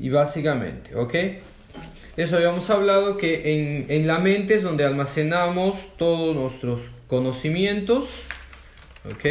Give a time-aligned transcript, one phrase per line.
[0.00, 1.14] Y básicamente, ¿ok?
[2.16, 8.06] Eso habíamos hablado que en, en la mente es donde almacenamos todos nuestros conocimientos,
[9.04, 9.26] ¿ok?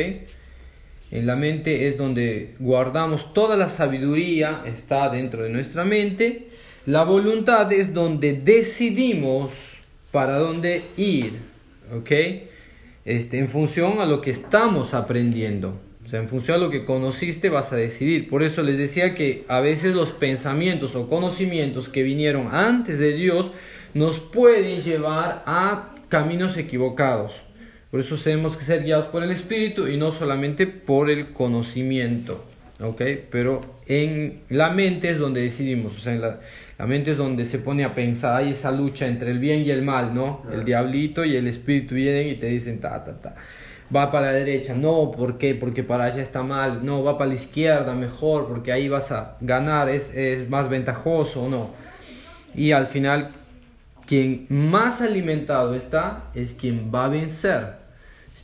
[1.12, 6.50] En la mente es donde guardamos toda la sabiduría, está dentro de nuestra mente.
[6.86, 9.51] La voluntad es donde decidimos
[10.11, 11.39] para dónde ir,
[11.97, 12.11] ¿ok?
[13.05, 15.89] Este, en función a lo que estamos aprendiendo.
[16.10, 18.30] O sea, en función a lo que conociste vas a decidir.
[18.30, 23.14] Por eso les decía que a veces los pensamientos o conocimientos que vinieron antes de
[23.14, 23.52] Dios
[23.93, 27.42] nos pueden llevar a caminos equivocados.
[27.92, 32.44] Por eso tenemos que ser guiados por el Espíritu y no solamente por el conocimiento.
[32.81, 33.03] ¿Ok?
[33.30, 35.95] Pero en la mente es donde decidimos.
[35.95, 36.39] O sea, en la,
[36.80, 38.36] la mente es donde se pone a pensar.
[38.41, 40.41] Hay esa lucha entre el bien y el mal, ¿no?
[40.52, 43.36] El diablito y el Espíritu vienen y te dicen ta, ta, ta.
[43.95, 45.56] Va para la derecha, no, ¿por qué?
[45.56, 46.86] Porque para allá está mal.
[46.86, 51.50] No, va para la izquierda, mejor, porque ahí vas a ganar, es, es más ventajoso,
[51.50, 51.72] ¿no?
[52.53, 53.31] Y al final,
[54.05, 57.80] quien más alimentado está es quien va a vencer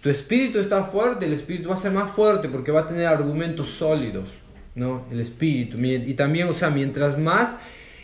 [0.06, 3.08] tu espíritu está fuerte, el espíritu va a ser más fuerte porque va a tener
[3.08, 4.30] argumentos sólidos,
[4.75, 5.03] ¿no?
[5.12, 5.80] El espíritu.
[5.80, 7.58] Y también, o sea, mientras más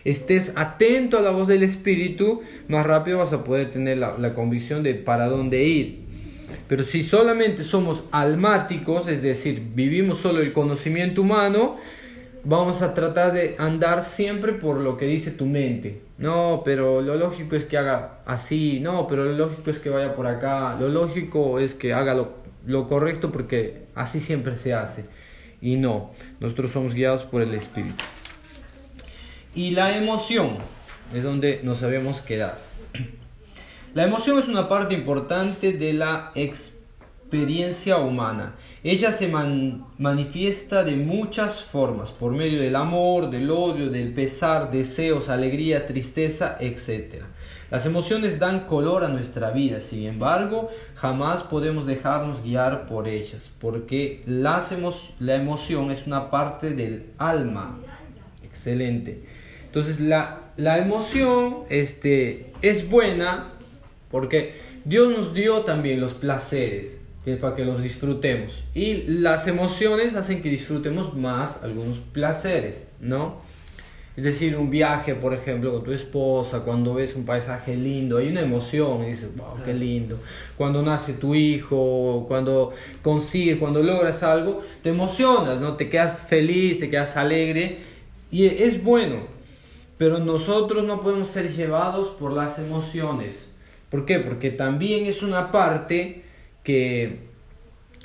[0.04, 4.34] estés atento a la voz del espíritu, más rápido vas a poder tener la, la
[4.34, 6.01] convicción de para dónde ir.
[6.72, 11.76] Pero si solamente somos almáticos, es decir, vivimos solo el conocimiento humano,
[12.46, 16.04] vamos a tratar de andar siempre por lo que dice tu mente.
[16.18, 20.14] No, pero lo lógico es que haga así, no, pero lo lógico es que vaya
[20.14, 25.04] por acá, lo lógico es que haga lo, lo correcto porque así siempre se hace.
[25.60, 28.02] Y no, nosotros somos guiados por el Espíritu.
[29.54, 30.56] Y la emoción
[31.14, 32.71] es donde nos habíamos quedado.
[33.94, 39.32] La emoción es una parte importante de la experiencia humana ella se
[40.00, 46.58] manifiesta de muchas formas, por medio del amor, del odio, del pesar, deseos, alegría, tristeza,
[46.60, 47.22] etc.
[47.70, 53.52] Las emociones dan color a nuestra vida, sin embargo, jamás podemos dejarnos guiar por ellas,
[53.62, 54.60] porque la
[55.36, 57.78] emoción es una parte del alma.
[58.44, 59.24] Excelente.
[59.66, 63.51] Entonces, la, la emoción este, es buena
[64.12, 64.56] porque
[64.86, 67.02] Dios nos dio también los placeres
[67.40, 68.64] para que los disfrutemos.
[68.74, 73.42] Y las emociones hacen que disfrutemos más algunos placeres, ¿no?
[74.18, 78.28] Es decir, un viaje, por ejemplo, con tu esposa, cuando ves un paisaje lindo, hay
[78.28, 80.20] una emoción y dices, wow, qué lindo.
[80.58, 85.78] Cuando nace tu hijo, cuando consigues, cuando logras algo, te emocionas, ¿no?
[85.78, 87.80] Te quedas feliz, te quedas alegre
[88.32, 89.28] y es bueno.
[89.98, 93.51] Pero nosotros no podemos ser llevados por las emociones.
[93.92, 94.20] ¿Por qué?
[94.20, 96.24] Porque también es una parte
[96.64, 97.20] que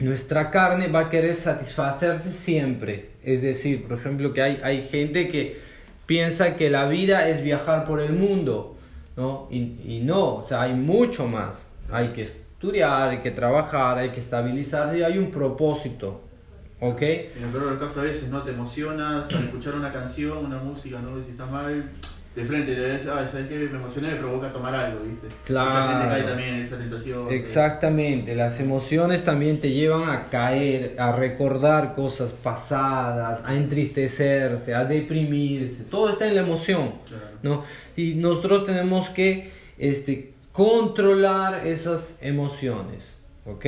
[0.01, 3.11] nuestra carne va a querer satisfacerse siempre.
[3.23, 5.59] Es decir, por ejemplo, que hay, hay gente que
[6.05, 8.77] piensa que la vida es viajar por el mundo,
[9.17, 9.49] ¿no?
[9.51, 11.71] Y, y no, o sea, hay mucho más.
[11.91, 16.23] Hay que estudiar, hay que trabajar, hay que estabilizarse y hay un propósito.
[16.81, 17.01] ¿Ok?
[17.01, 20.99] En el peor casos a veces no te emocionas al escuchar una canción, una música,
[20.99, 21.91] no si está mal,
[22.37, 23.55] de frente, te ves, ah, ¿sabes qué?
[23.57, 25.27] Me emocioné, me provoca tomar algo, ¿viste?
[25.47, 25.71] Claro.
[25.71, 27.33] Mucha gente cae también en esa tentación.
[27.33, 34.85] Exactamente, las emociones también te llevan a caer, a recordar cosas pasadas, a entristecerse, a
[34.85, 36.93] deprimirse, todo está en la emoción,
[37.43, 37.65] ¿no?
[37.97, 43.65] Y nosotros tenemos que este, controlar esas emociones, ¿ok?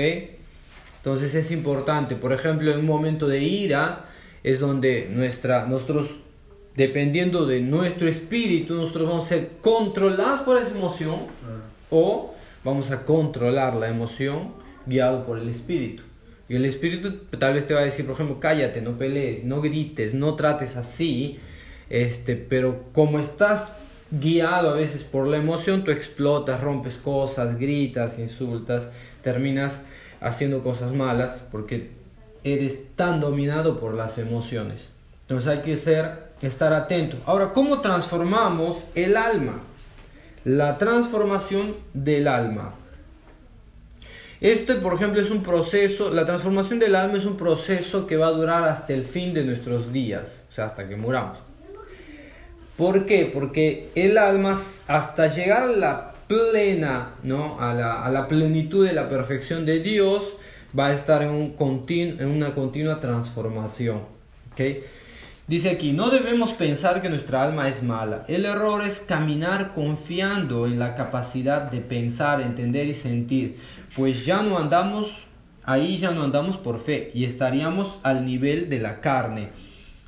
[0.98, 4.04] Entonces es importante, por ejemplo, en un momento de ira
[4.44, 6.16] es donde nuestra, nosotros
[6.78, 11.16] dependiendo de nuestro espíritu, nosotros vamos a ser controlados por esa emoción
[11.90, 14.52] o vamos a controlar la emoción
[14.86, 16.04] guiado por el espíritu.
[16.48, 19.60] Y el espíritu tal vez te va a decir, por ejemplo, cállate, no pelees, no
[19.60, 21.40] grites, no trates así,
[21.90, 23.76] este, pero como estás
[24.12, 28.88] guiado a veces por la emoción, tú explotas, rompes cosas, gritas, insultas,
[29.24, 29.84] terminas
[30.20, 31.90] haciendo cosas malas porque
[32.44, 34.90] eres tan dominado por las emociones.
[35.22, 37.16] Entonces hay que ser estar atento.
[37.26, 39.60] Ahora, ¿cómo transformamos el alma?
[40.44, 42.74] La transformación del alma.
[44.40, 48.28] Este, por ejemplo, es un proceso, la transformación del alma es un proceso que va
[48.28, 51.38] a durar hasta el fin de nuestros días, o sea, hasta que muramos.
[52.76, 53.28] ¿Por qué?
[53.32, 54.56] Porque el alma,
[54.86, 57.60] hasta llegar a la plena, ¿no?
[57.60, 60.34] a, la, a la plenitud de la perfección de Dios,
[60.78, 61.56] va a estar en, un
[61.88, 64.02] en una continua transformación.
[64.52, 64.84] ¿okay?
[65.48, 68.26] Dice aquí, no debemos pensar que nuestra alma es mala.
[68.28, 73.56] El error es caminar confiando en la capacidad de pensar, entender y sentir,
[73.96, 75.26] pues ya no andamos,
[75.64, 79.48] ahí ya no andamos por fe y estaríamos al nivel de la carne.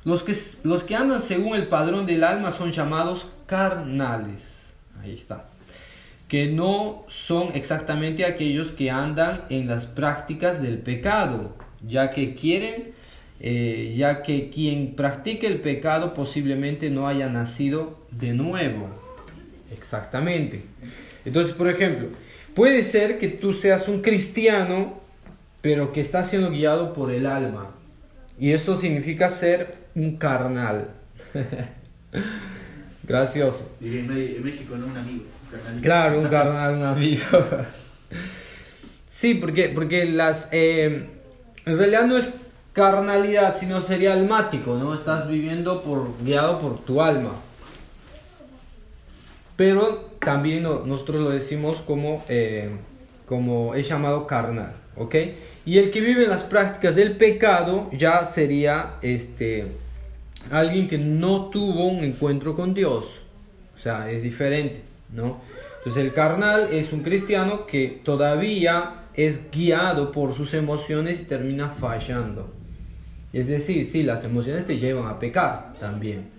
[0.05, 4.75] Los que, los que andan según el padrón del alma son llamados carnales.
[5.01, 5.45] Ahí está.
[6.27, 12.93] Que no son exactamente aquellos que andan en las prácticas del pecado, ya que quieren,
[13.43, 18.87] eh, ya que quien practique el pecado posiblemente no haya nacido de nuevo.
[19.71, 20.61] Exactamente.
[21.25, 22.09] Entonces, por ejemplo,
[22.53, 25.01] puede ser que tú seas un cristiano,
[25.61, 27.71] pero que está siendo guiado por el alma.
[28.39, 30.91] Y eso significa ser un carnal.
[33.03, 33.75] Gracioso.
[33.81, 35.23] en México, no un amigo.
[35.81, 37.23] claro, un carnal, un amigo.
[39.07, 40.47] sí, porque, porque las...
[40.51, 41.07] Eh,
[41.65, 42.27] en realidad no es
[42.73, 44.93] carnalidad, sino sería almático, ¿no?
[44.93, 47.31] Estás viviendo por, guiado por tu alma.
[49.55, 52.71] Pero también nosotros lo decimos como, eh,
[53.27, 55.15] como es llamado carnal, ¿ok?
[55.65, 59.67] Y el que vive en las prácticas del pecado ya sería este,
[60.49, 63.05] alguien que no tuvo un encuentro con Dios.
[63.75, 64.81] O sea, es diferente,
[65.13, 65.41] ¿no?
[65.79, 71.69] Entonces el carnal es un cristiano que todavía es guiado por sus emociones y termina
[71.69, 72.60] fallando.
[73.33, 76.29] Es decir, sí, las emociones te llevan a pecar también,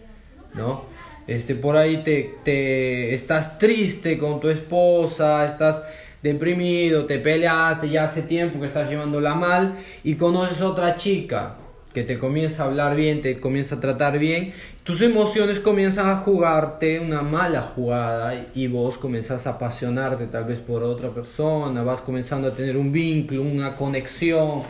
[0.54, 0.84] ¿no?
[1.26, 5.82] Este, por ahí te, te estás triste con tu esposa, estás
[6.22, 11.56] deprimido, te peleaste ya hace tiempo que estás llevándola mal y conoces otra chica
[11.92, 16.16] que te comienza a hablar bien, te comienza a tratar bien, tus emociones comienzan a
[16.16, 22.00] jugarte una mala jugada y vos comienzas a apasionarte tal vez por otra persona, vas
[22.00, 24.62] comenzando a tener un vínculo, una conexión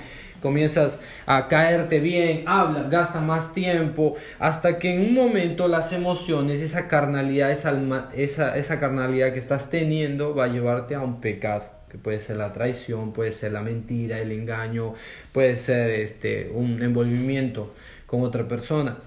[0.43, 6.61] comienzas a caerte bien, hablas, gastas más tiempo, hasta que en un momento las emociones,
[6.61, 7.73] esa carnalidad, esa,
[8.15, 12.37] esa, esa carnalidad que estás teniendo va a llevarte a un pecado, que puede ser
[12.37, 14.95] la traición, puede ser la mentira, el engaño,
[15.33, 17.73] puede ser este, un envolvimiento
[18.07, 18.99] con otra persona.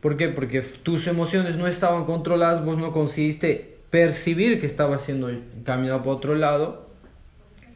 [0.00, 0.28] ¿Por qué?
[0.28, 5.30] Porque tus emociones no estaban controladas, vos no conseguiste percibir que estaba siendo
[5.64, 6.88] caminado por otro lado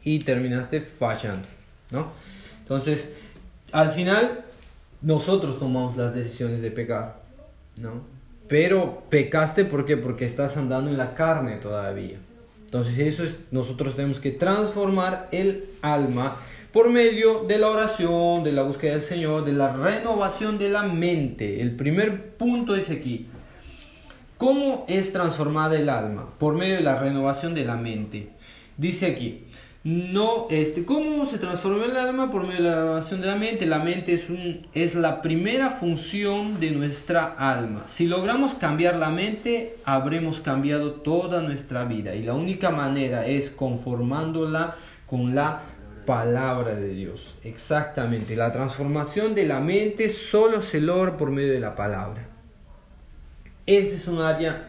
[0.03, 1.47] y terminaste fallando,
[1.91, 2.11] ¿no?
[2.67, 3.13] Entonces,
[3.71, 4.43] al final,
[5.01, 7.21] nosotros tomamos las decisiones de pecar,
[7.77, 8.01] ¿no?
[8.49, 9.95] Pero pecaste, ¿por qué?
[9.95, 12.17] Porque estás andando en la carne todavía.
[12.65, 16.35] Entonces, eso es, nosotros tenemos que transformar el alma
[16.73, 20.83] por medio de la oración, de la búsqueda del Señor, de la renovación de la
[20.83, 21.61] mente.
[21.61, 23.27] El primer punto es aquí.
[24.37, 26.33] ¿Cómo es transformada el alma?
[26.37, 28.27] Por medio de la renovación de la mente.
[28.75, 29.45] Dice aquí,
[29.87, 32.29] no, este, ¿cómo se transforma el alma?
[32.29, 33.65] Por medio de la renovación de la mente.
[33.65, 37.85] La mente es, un, es la primera función de nuestra alma.
[37.87, 42.15] Si logramos cambiar la mente, habremos cambiado toda nuestra vida.
[42.15, 44.75] Y la única manera es conformándola
[45.05, 45.61] con la
[46.05, 47.35] palabra de Dios.
[47.45, 48.35] Exactamente.
[48.35, 52.27] La transformación de la mente solo se logra por medio de la palabra.
[53.65, 54.67] Este es un área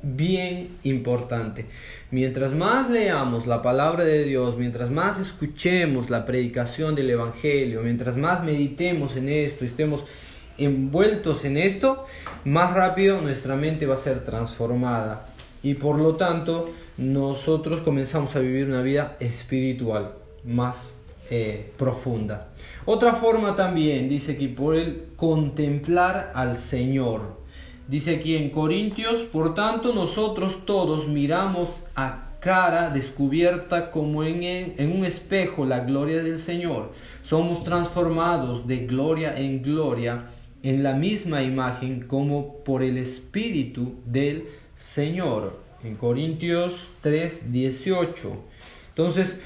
[0.00, 1.66] bien importante.
[2.12, 8.16] Mientras más leamos la palabra de Dios, mientras más escuchemos la predicación del Evangelio, mientras
[8.16, 10.04] más meditemos en esto, estemos
[10.56, 12.06] envueltos en esto,
[12.44, 15.26] más rápido nuestra mente va a ser transformada.
[15.64, 20.12] Y por lo tanto, nosotros comenzamos a vivir una vida espiritual
[20.44, 20.96] más
[21.28, 22.50] eh, profunda.
[22.84, 27.44] Otra forma también dice que por el contemplar al Señor.
[27.88, 34.92] Dice aquí en Corintios, por tanto nosotros todos miramos a cara descubierta como en, en,
[34.92, 36.92] un espejo la gloria del Señor.
[37.22, 40.30] Somos transformados de gloria en gloria
[40.62, 45.60] en la misma imagen como por el Espíritu del Señor.
[45.84, 48.36] En Corintios 3, 18.
[48.88, 49.40] Entonces,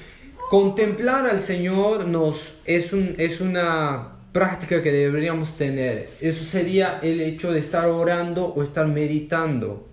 [0.49, 6.09] contemplar al Señor nos es, un, es una práctica que deberíamos tener.
[6.21, 9.89] Eso sería el hecho de estar orando o estar meditando.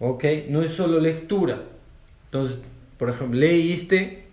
[0.00, 0.24] ¿Ok?
[0.48, 1.60] No es solo lectura.
[2.26, 2.60] Entonces,
[2.98, 4.24] por ejemplo, leíste,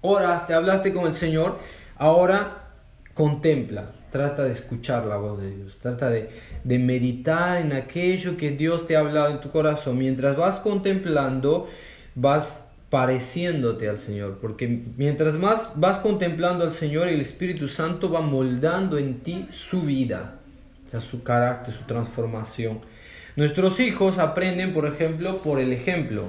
[0.00, 1.58] oraste, hablaste con el Señor,
[1.96, 2.70] ahora
[3.14, 6.30] contempla, trata de escuchar la voz de Dios, trata de,
[6.64, 9.98] de meditar en aquello que Dios te ha hablado en tu corazón.
[9.98, 11.68] Mientras vas contemplando,
[12.14, 18.20] vas pareciéndote al Señor, porque mientras más vas contemplando al Señor, el Espíritu Santo va
[18.20, 20.40] moldando en ti su vida,
[21.00, 22.80] su carácter, su transformación.
[23.36, 26.24] Nuestros hijos aprenden, por ejemplo, por el ejemplo.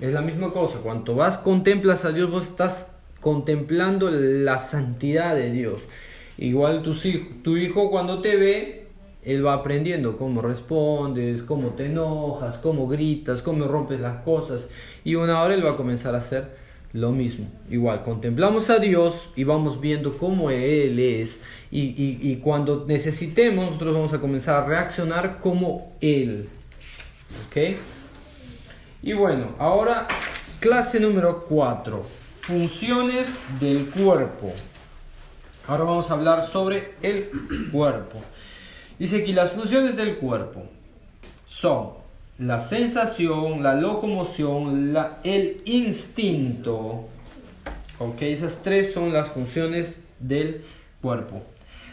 [0.00, 5.50] Es la misma cosa, cuando vas contemplas a Dios, vos estás contemplando la santidad de
[5.50, 5.82] Dios.
[6.38, 6.82] Igual
[7.42, 8.77] tu hijo cuando te ve,
[9.28, 14.68] él va aprendiendo cómo respondes, cómo te enojas, cómo gritas, cómo rompes las cosas.
[15.04, 16.56] Y una hora él va a comenzar a hacer
[16.94, 17.46] lo mismo.
[17.70, 23.94] Igual, contemplamos a Dios y vamos viendo cómo Él es y, y, cuando necesitemos nosotros
[23.94, 26.48] vamos a comenzar a reaccionar como Él.
[27.46, 27.76] ¿Ok?
[29.02, 30.08] Y bueno, ahora
[30.60, 32.02] clase número 4,
[32.40, 34.52] funciones del cuerpo.
[35.66, 37.30] Ahora vamos a hablar sobre el
[37.70, 38.22] cuerpo.
[38.98, 40.64] Dice que las funciones del cuerpo
[41.46, 41.90] son
[42.38, 47.06] la sensación, la locomoción, la, el instinto.
[47.98, 50.62] Ok, esas tres son las funciones del
[51.00, 51.42] cuerpo.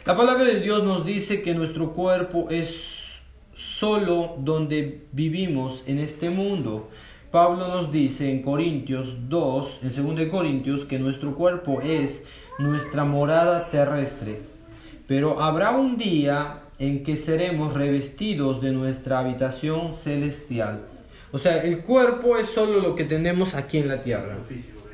[0.06, 3.22] La palabra de Dios nos dice que nuestro cuerpo es
[3.56, 6.90] solo donde vivimos en este mundo.
[7.32, 12.24] Pablo nos dice en Corintios 2, en 2 Corintios, que nuestro cuerpo es
[12.60, 14.42] nuestra morada terrestre.
[15.08, 20.82] Pero habrá un día en que seremos revestidos de nuestra habitación celestial.
[21.32, 24.38] O sea, el cuerpo es solo lo que tenemos aquí en la tierra.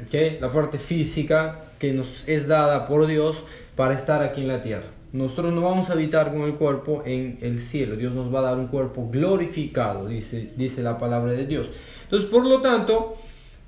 [0.06, 0.40] ¿okay?
[0.40, 3.44] La parte física que nos es dada por Dios
[3.76, 4.86] para estar aquí en la tierra.
[5.14, 7.96] Nosotros no vamos a habitar con el cuerpo en el cielo.
[7.96, 11.70] Dios nos va a dar un cuerpo glorificado, dice, dice la palabra de Dios.
[12.04, 13.18] Entonces, por lo tanto,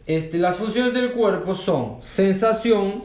[0.05, 3.03] este, las funciones del cuerpo son sensación,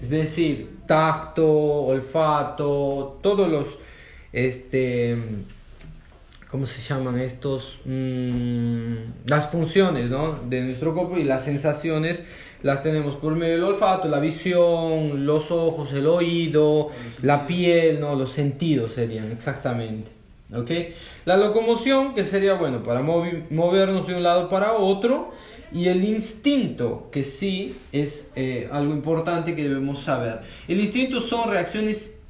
[0.00, 3.78] es decir, tacto, olfato, todos los
[4.32, 5.16] este,
[6.50, 7.80] ¿cómo se llaman estos?
[7.84, 8.94] Mm,
[9.26, 10.40] las funciones ¿no?
[10.48, 12.22] de nuestro cuerpo y las sensaciones
[12.62, 16.90] las tenemos por medio del olfato, la visión, los ojos, el oído,
[17.22, 18.14] la piel, ¿no?
[18.14, 20.10] los sentidos serían exactamente.
[20.54, 20.94] ¿okay?
[21.24, 25.32] La locomoción, que sería bueno para movernos de un lado para otro,
[25.72, 30.40] y el instinto, que sí es eh, algo importante que debemos saber.
[30.68, 32.21] El instinto son reacciones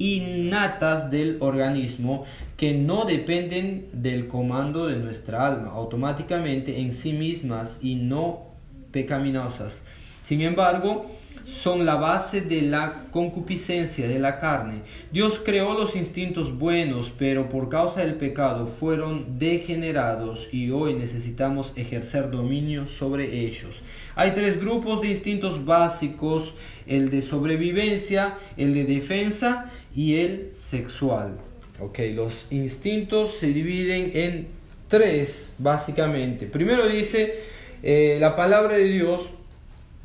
[0.00, 2.24] innatas del organismo
[2.56, 8.46] que no dependen del comando de nuestra alma, automáticamente en sí mismas y no
[8.90, 9.84] pecaminosas.
[10.24, 11.10] Sin embargo,
[11.46, 14.82] son la base de la concupiscencia de la carne.
[15.12, 21.72] Dios creó los instintos buenos, pero por causa del pecado fueron degenerados y hoy necesitamos
[21.76, 23.82] ejercer dominio sobre ellos.
[24.14, 26.54] Hay tres grupos de instintos básicos,
[26.86, 31.38] el de sobrevivencia, el de defensa y el sexual.
[31.80, 34.48] Ok, los instintos se dividen en
[34.88, 36.46] tres básicamente.
[36.46, 37.40] Primero dice
[37.82, 39.30] eh, la palabra de Dios,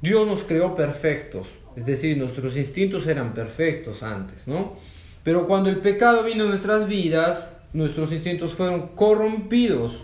[0.02, 4.78] Dios nos creó perfectos, es decir, nuestros instintos eran perfectos antes, ¿no?
[5.24, 10.04] Pero cuando el pecado vino en nuestras vidas, nuestros instintos fueron corrompidos.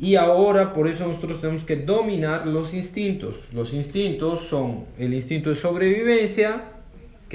[0.00, 3.36] Y ahora por eso nosotros tenemos que dominar los instintos.
[3.52, 6.73] Los instintos son el instinto de sobrevivencia,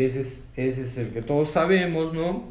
[0.05, 2.43] ese es, ese es el que todos sabemos, ¿no?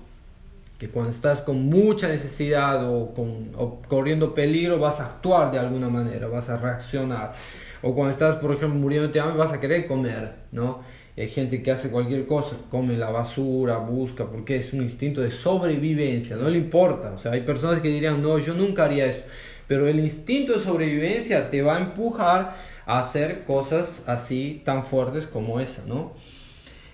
[0.78, 5.58] Que cuando estás con mucha necesidad o, con, o corriendo peligro vas a actuar de
[5.58, 7.34] alguna manera, vas a reaccionar.
[7.82, 10.80] O cuando estás, por ejemplo, muriendo de hambre vas a querer comer, ¿no?
[11.20, 15.32] hay gente que hace cualquier cosa, come la basura, busca, porque es un instinto de
[15.32, 17.12] sobrevivencia, no le importa.
[17.12, 19.22] O sea, hay personas que dirían, no, yo nunca haría eso.
[19.66, 25.26] Pero el instinto de sobrevivencia te va a empujar a hacer cosas así tan fuertes
[25.26, 26.12] como esa, ¿no?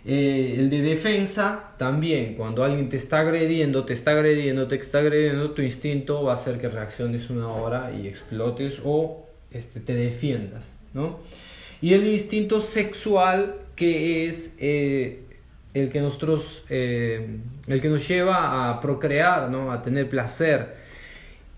[0.06, 4.99] Eh, el de defensa también, cuando alguien te está agrediendo, te está agrediendo, te está
[4.99, 9.94] agrediendo, tu instinto va a hacer que reacciones una hora y explotes o este, te
[9.94, 11.20] defiendas, ¿no?
[11.80, 15.20] Y el instinto sexual que es eh,
[15.73, 19.73] el que nosotros, eh, el que nos lleva a procrear, ¿no?
[19.73, 20.75] A tener placer.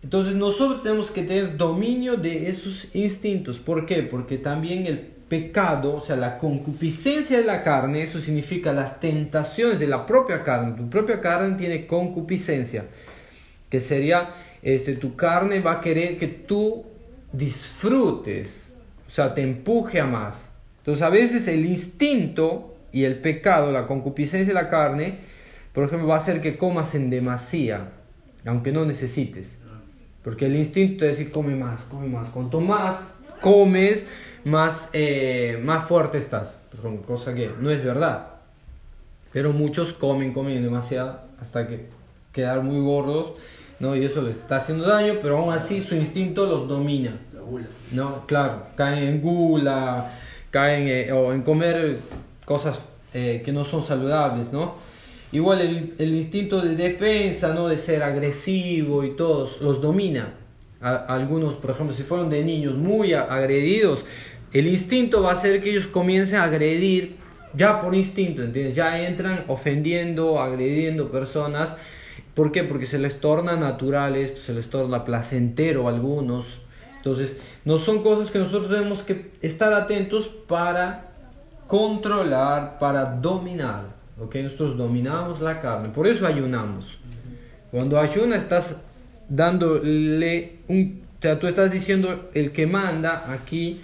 [0.03, 3.59] Entonces nosotros tenemos que tener dominio de esos instintos.
[3.59, 4.05] ¿Por qué?
[4.05, 9.79] Porque también el pecado, o sea, la concupiscencia de la carne, eso significa las tentaciones
[9.79, 10.77] de la propia carne.
[10.77, 12.85] Tu propia carne tiene concupiscencia,
[13.71, 16.85] que sería, este, tu carne va a querer que tú
[17.33, 18.69] disfrutes,
[19.07, 20.51] o sea, te empuje a más.
[20.79, 25.19] Entonces, a veces el instinto y el pecado, la concupiscencia de la carne,
[25.73, 27.89] por ejemplo, va a hacer que comas en demasía,
[28.45, 29.59] aunque no necesites.
[30.23, 32.31] Porque el instinto es decir, come más, come más.
[32.31, 34.07] Cuanto más comes,
[34.47, 36.57] más, eh, más fuerte estás.
[36.71, 38.29] Pues cosa que no es verdad.
[39.33, 41.87] Pero muchos comen, comen demasiado hasta que
[42.33, 43.33] quedar muy gordos,
[43.81, 43.97] ¿no?
[43.97, 47.19] Y eso les está haciendo daño, pero aún así su instinto los domina.
[47.35, 47.67] La gula.
[47.91, 50.13] No, claro, caen en gula,
[50.51, 51.99] caen eh, o en comer
[52.45, 52.81] cosas
[53.15, 54.77] eh, que no son saludables, ¿no?
[55.33, 57.67] Igual el, el, instinto de defensa, ¿no?
[57.67, 60.35] De ser agresivo y todos, los domina.
[60.81, 64.05] algunos, por ejemplo, si fueron de niños muy agredidos,
[64.53, 67.17] el instinto va a hacer que ellos comiencen a agredir
[67.55, 68.75] ya por instinto, ¿entiendes?
[68.75, 71.77] Ya entran ofendiendo, agrediendo personas.
[72.35, 72.65] ¿Por qué?
[72.65, 76.47] Porque se les torna natural esto, se les torna placentero a algunos.
[76.99, 81.13] Entonces, no son cosas que nosotros tenemos que estar atentos para
[81.67, 83.97] controlar, para dominar.
[84.21, 84.35] ¿ok?
[84.37, 86.99] Nosotros dominamos la carne, por eso ayunamos.
[87.71, 88.83] Cuando ayunas estás
[89.29, 91.07] dándole un...
[91.19, 93.81] O sea, tú estás diciendo, el que manda aquí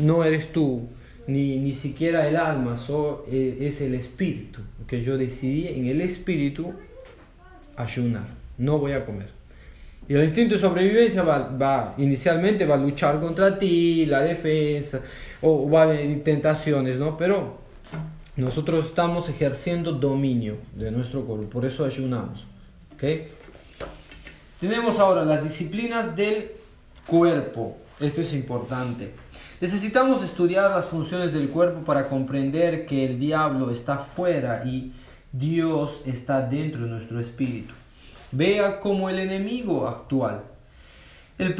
[0.00, 0.88] no eres tú,
[1.26, 4.60] ni, ni siquiera el alma, so, eh, es el espíritu.
[4.86, 6.72] Que yo decidí en el espíritu
[7.76, 8.26] ayunar,
[8.58, 9.28] no voy a comer.
[10.08, 15.00] Y el instinto de sobrevivencia va, va, inicialmente va a luchar contra ti, la defensa,
[15.40, 17.16] o va a haber tentaciones, ¿no?
[17.16, 17.60] Pero
[18.36, 22.46] nosotros estamos ejerciendo dominio de nuestro cuerpo, por eso ayunamos.
[22.94, 23.04] ¿ok?
[24.60, 26.50] Tenemos ahora las disciplinas del
[27.06, 27.76] cuerpo.
[27.98, 29.10] Esto es importante.
[29.60, 34.92] Necesitamos estudiar las funciones del cuerpo para comprender que el diablo está fuera y
[35.32, 37.74] Dios está dentro de nuestro espíritu.
[38.32, 40.44] Vea cómo el enemigo actual.
[41.36, 41.54] Él,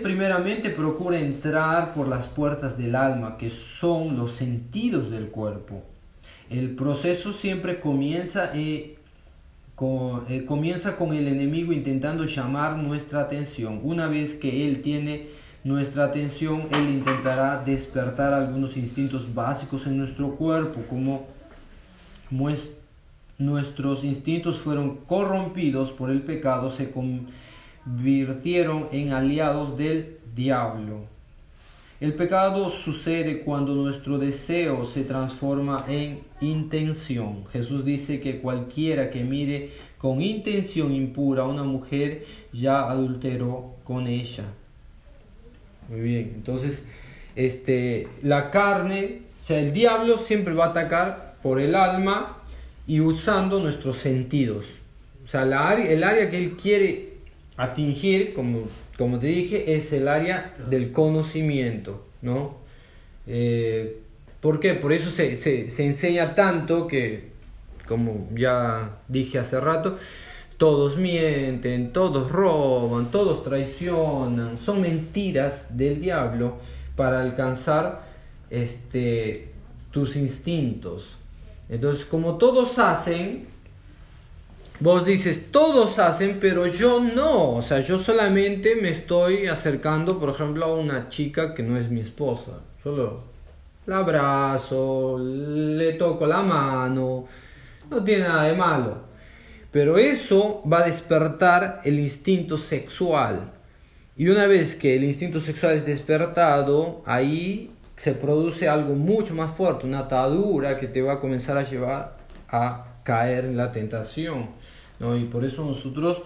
[0.00, 5.82] primeramente procura entrar por las puertas del alma, que son los sentidos del cuerpo.
[6.50, 8.98] El proceso siempre comienza, eh,
[10.28, 13.80] eh, comienza con el enemigo intentando llamar nuestra atención.
[13.82, 15.26] Una vez que él tiene
[15.66, 21.26] nuestra atención, Él intentará despertar algunos instintos básicos en nuestro cuerpo, como
[23.38, 31.00] nuestros instintos fueron corrompidos por el pecado, se convirtieron en aliados del diablo.
[31.98, 37.44] El pecado sucede cuando nuestro deseo se transforma en intención.
[37.52, 44.06] Jesús dice que cualquiera que mire con intención impura a una mujer ya adulteró con
[44.06, 44.44] ella.
[45.88, 46.86] Muy bien, entonces
[47.36, 52.38] este, la carne, o sea, el diablo siempre va a atacar por el alma
[52.86, 54.66] y usando nuestros sentidos.
[55.24, 57.14] O sea, la el área que él quiere
[57.56, 62.56] atingir, como, como te dije, es el área del conocimiento, ¿no?
[63.26, 63.98] Eh,
[64.40, 64.74] ¿Por qué?
[64.74, 67.30] Por eso se, se, se enseña tanto que,
[67.86, 69.98] como ya dije hace rato,
[70.56, 76.54] todos mienten, todos roban, todos traicionan, son mentiras del diablo
[76.96, 78.06] para alcanzar
[78.50, 79.52] este,
[79.90, 81.16] tus instintos.
[81.68, 83.46] Entonces, como todos hacen,
[84.80, 87.56] vos dices, todos hacen, pero yo no.
[87.56, 91.90] O sea, yo solamente me estoy acercando, por ejemplo, a una chica que no es
[91.90, 92.60] mi esposa.
[92.82, 93.36] Solo
[93.86, 97.26] la abrazo, le toco la mano,
[97.88, 99.06] no tiene nada de malo.
[99.76, 103.52] Pero eso va a despertar el instinto sexual.
[104.16, 109.52] Y una vez que el instinto sexual es despertado, ahí se produce algo mucho más
[109.52, 112.16] fuerte, una atadura que te va a comenzar a llevar
[112.48, 114.48] a caer en la tentación.
[114.98, 115.14] ¿no?
[115.14, 116.22] Y por eso nosotros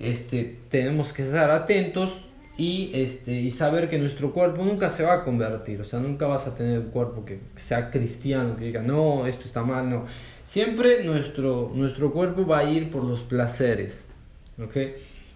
[0.00, 5.14] este, tenemos que estar atentos y, este, y saber que nuestro cuerpo nunca se va
[5.14, 5.80] a convertir.
[5.80, 9.46] O sea, nunca vas a tener un cuerpo que sea cristiano, que diga, no, esto
[9.46, 10.06] está mal, no
[10.48, 14.02] Siempre nuestro, nuestro cuerpo va a ir por los placeres.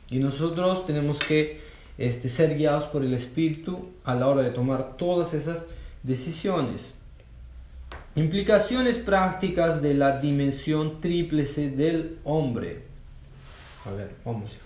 [0.08, 1.60] Y nosotros tenemos que
[1.98, 5.66] este, ser guiados por el Espíritu a la hora de tomar todas esas
[6.02, 6.94] decisiones.
[8.16, 12.80] Implicaciones prácticas de la dimensión tríplice del hombre.
[13.84, 14.56] A ver, vamos.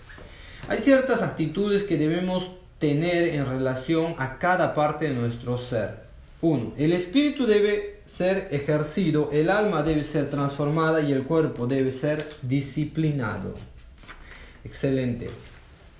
[0.69, 6.07] Hay ciertas actitudes que debemos tener en relación a cada parte de nuestro ser.
[6.39, 6.75] 1.
[6.77, 12.23] El espíritu debe ser ejercido, el alma debe ser transformada y el cuerpo debe ser
[12.41, 13.53] disciplinado.
[14.63, 15.29] Excelente.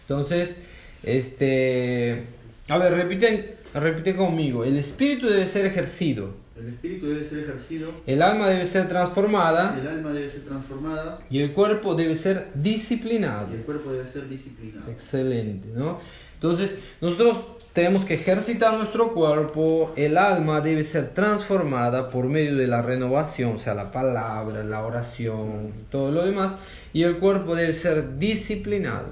[0.01, 0.57] Entonces,
[1.03, 2.23] este,
[2.69, 4.63] a ver, repiten, repite conmigo.
[4.63, 6.33] El espíritu debe ser ejercido.
[6.57, 7.91] El espíritu debe ser ejercido.
[8.07, 9.77] El alma debe ser transformada.
[9.79, 11.19] El alma debe ser transformada.
[11.29, 13.53] Y el cuerpo debe ser disciplinado.
[13.53, 14.89] Y el cuerpo debe ser disciplinado.
[14.91, 15.99] Excelente, ¿no?
[16.35, 22.65] Entonces, nosotros tenemos que ejercitar nuestro cuerpo, el alma debe ser transformada por medio de
[22.65, 26.53] la renovación, o sea, la palabra, la oración, todo lo demás,
[26.91, 29.09] y el cuerpo debe ser disciplinado.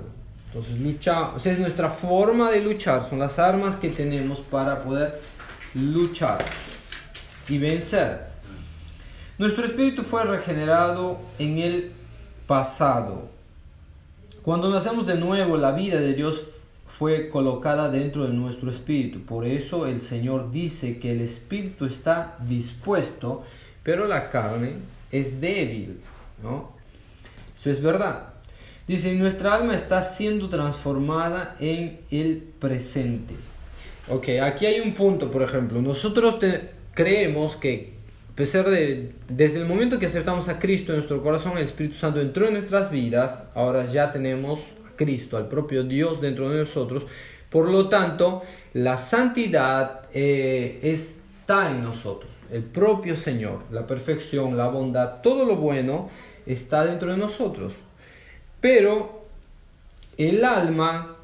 [0.48, 5.20] Entonces, es nuestra forma de luchar, son las armas que tenemos para poder
[5.76, 6.40] luchar
[7.48, 8.22] y vencer.
[9.38, 11.92] Nuestro espíritu fue regenerado en el
[12.48, 13.30] pasado.
[14.42, 16.55] Cuando nacemos de nuevo, la vida de Dios
[16.98, 19.20] fue colocada dentro de nuestro espíritu.
[19.22, 23.44] Por eso el Señor dice que el espíritu está dispuesto,
[23.84, 24.76] pero la carne
[25.12, 26.00] es débil.
[26.42, 26.72] ¿no?
[27.58, 28.30] Eso es verdad.
[28.88, 33.34] Dice, nuestra alma está siendo transformada en el presente.
[34.08, 35.82] Ok, aquí hay un punto, por ejemplo.
[35.82, 36.38] Nosotros
[36.94, 37.94] creemos que,
[38.32, 41.96] a pesar de, desde el momento que aceptamos a Cristo en nuestro corazón, el Espíritu
[41.96, 44.62] Santo entró en nuestras vidas, ahora ya tenemos
[44.96, 47.06] Cristo, al propio Dios dentro de nosotros.
[47.50, 52.32] Por lo tanto, la santidad eh, está en nosotros.
[52.52, 56.10] el propio Señor, la perfección, la bondad, todo lo bueno
[56.46, 57.74] está dentro de nosotros.
[58.62, 59.26] Pero
[60.18, 61.16] el alma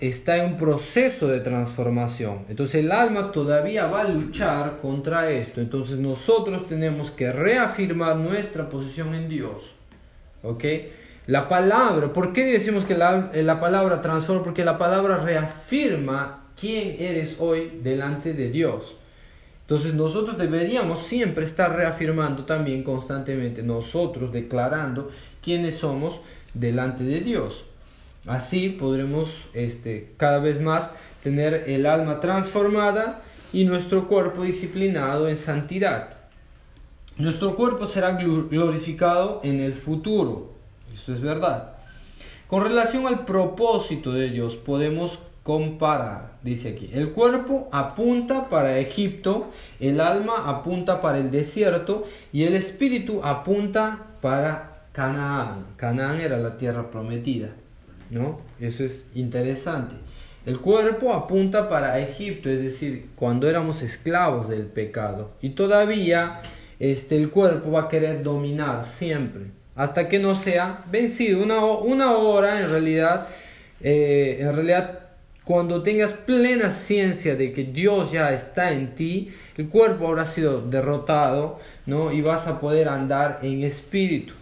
[0.00, 2.44] está en un proceso de transformación.
[2.48, 5.60] Entonces el alma todavía va a luchar contra esto.
[5.60, 9.72] Entonces nosotros tenemos que reafirmar nuestra posición en Dios.
[10.42, 10.64] ¿Ok?
[11.30, 14.42] La palabra, ¿por qué decimos que la, la palabra transforma?
[14.42, 18.96] Porque la palabra reafirma quién eres hoy delante de Dios.
[19.60, 26.20] Entonces nosotros deberíamos siempre estar reafirmando también constantemente, nosotros declarando quiénes somos
[26.52, 27.64] delante de Dios.
[28.26, 30.90] Así podremos este, cada vez más
[31.22, 36.08] tener el alma transformada y nuestro cuerpo disciplinado en santidad.
[37.18, 40.58] Nuestro cuerpo será glorificado en el futuro.
[40.94, 41.72] Eso es verdad.
[42.46, 46.90] Con relación al propósito de Dios podemos comparar, dice aquí.
[46.92, 54.06] El cuerpo apunta para Egipto, el alma apunta para el desierto y el espíritu apunta
[54.20, 55.66] para Canaán.
[55.76, 57.50] Canaán era la tierra prometida,
[58.10, 58.40] ¿no?
[58.58, 59.94] Eso es interesante.
[60.46, 65.32] El cuerpo apunta para Egipto, es decir, cuando éramos esclavos del pecado.
[65.42, 66.40] Y todavía
[66.78, 71.42] este, el cuerpo va a querer dominar siempre, hasta que no sea vencido.
[71.42, 73.28] Una, una hora en realidad,
[73.80, 75.00] eh, en realidad
[75.44, 80.60] cuando tengas plena ciencia de que Dios ya está en ti, el cuerpo habrá sido
[80.60, 82.12] derrotado, ¿no?
[82.12, 84.32] Y vas a poder andar en espíritu.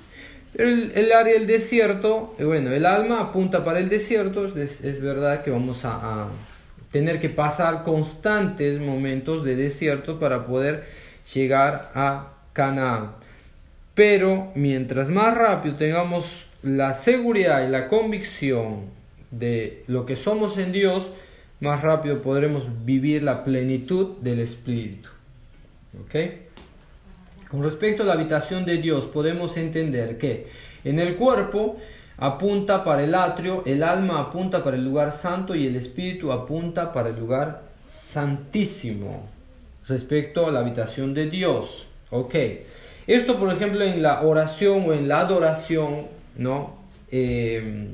[0.54, 5.00] El, el área del desierto, eh, bueno, el alma apunta para el desierto, es, es
[5.00, 6.28] verdad que vamos a, a,
[6.90, 10.84] tener que pasar constantes momentos de desierto para poder
[11.32, 13.17] llegar a Canaán.
[13.98, 18.82] Pero mientras más rápido tengamos la seguridad y la convicción
[19.32, 21.10] de lo que somos en Dios,
[21.58, 25.08] más rápido podremos vivir la plenitud del Espíritu.
[26.00, 26.14] ¿Ok?
[27.50, 30.46] Con respecto a la habitación de Dios, podemos entender que
[30.84, 31.78] en el cuerpo
[32.18, 36.92] apunta para el atrio, el alma apunta para el lugar santo y el espíritu apunta
[36.92, 39.28] para el lugar santísimo
[39.88, 41.88] respecto a la habitación de Dios.
[42.10, 42.36] ¿Ok?
[43.08, 46.74] Esto, por ejemplo, en la oración o en la adoración, ¿no?
[47.10, 47.88] Eh,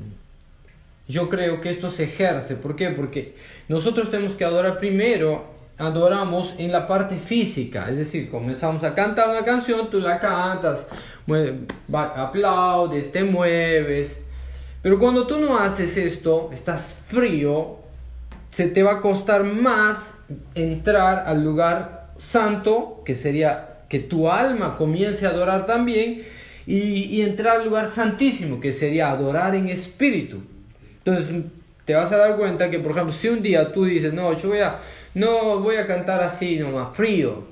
[1.07, 2.57] yo creo que esto se ejerce.
[2.57, 2.89] ¿Por qué?
[2.89, 3.33] Porque
[3.69, 5.45] nosotros tenemos que adorar primero,
[5.77, 10.89] adoramos en la parte física, es decir, comenzamos a cantar una canción, tú la cantas,
[11.93, 14.21] aplaudes, te mueves.
[14.81, 17.77] Pero cuando tú no haces esto, estás frío,
[18.51, 20.19] se te va a costar más
[20.55, 26.23] entrar al lugar santo, que sería que tu alma comience a adorar también,
[26.67, 30.41] y, y entrar al lugar santísimo, que sería adorar en espíritu.
[30.97, 31.43] Entonces
[31.85, 34.49] te vas a dar cuenta que, por ejemplo, si un día tú dices, no, yo
[34.49, 34.79] voy a,
[35.13, 37.45] no voy a cantar así nomás, frío,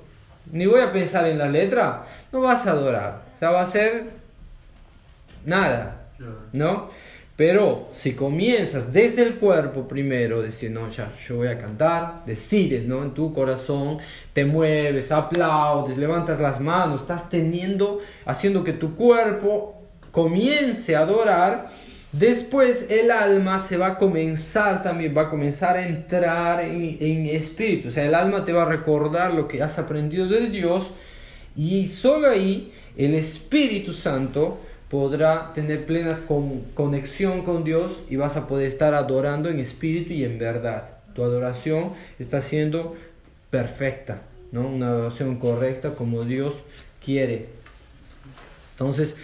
[0.52, 3.22] ni voy a pensar en la letra, no vas a adorar.
[3.36, 4.06] O sea, va a ser
[5.46, 6.08] nada,
[6.52, 6.90] ¿no?
[7.36, 12.86] Pero si comienzas desde el cuerpo primero, decir, no, ya, yo voy a cantar, decides,
[12.86, 13.04] ¿no?
[13.04, 13.98] En tu corazón,
[14.34, 21.72] te mueves, aplaudes, levantas las manos, estás teniendo, haciendo que tu cuerpo comience a adorar
[22.14, 27.88] Después el alma se va a comenzar también, va a comenzar a entrar en, espíritu.
[27.88, 30.92] O sea, el alma te va a recordar lo que has aprendido de Dios
[31.56, 34.60] y solo ahí el Espíritu Santo
[34.94, 36.20] podrá tener plena
[36.76, 40.84] conexión con Dios y vas a poder estar adorando en espíritu y en verdad.
[41.16, 42.96] Tu adoración está siendo
[43.50, 44.68] perfecta, ¿no?
[44.68, 46.58] Una adoración correcta como Dios
[47.04, 47.48] quiere.
[48.74, 49.18] Entonces,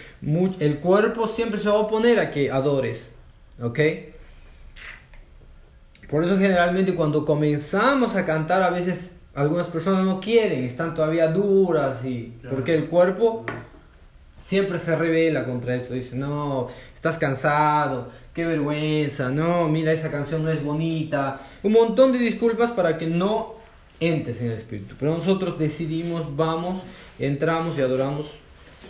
[0.58, 3.08] el cuerpo siempre se va a oponer a que adores.
[3.62, 3.78] ¿Ok?
[6.10, 11.28] Por eso generalmente cuando comenzamos a cantar a veces algunas personas no quieren, están todavía
[11.28, 13.46] duras y porque el cuerpo
[14.40, 20.42] siempre se revela contra eso, dice, "No, estás cansado, qué vergüenza, no, mira esa canción
[20.42, 23.54] no es bonita." Un montón de disculpas para que no
[24.00, 24.96] entres en el espíritu.
[24.98, 26.82] Pero nosotros decidimos, vamos,
[27.18, 28.30] entramos y adoramos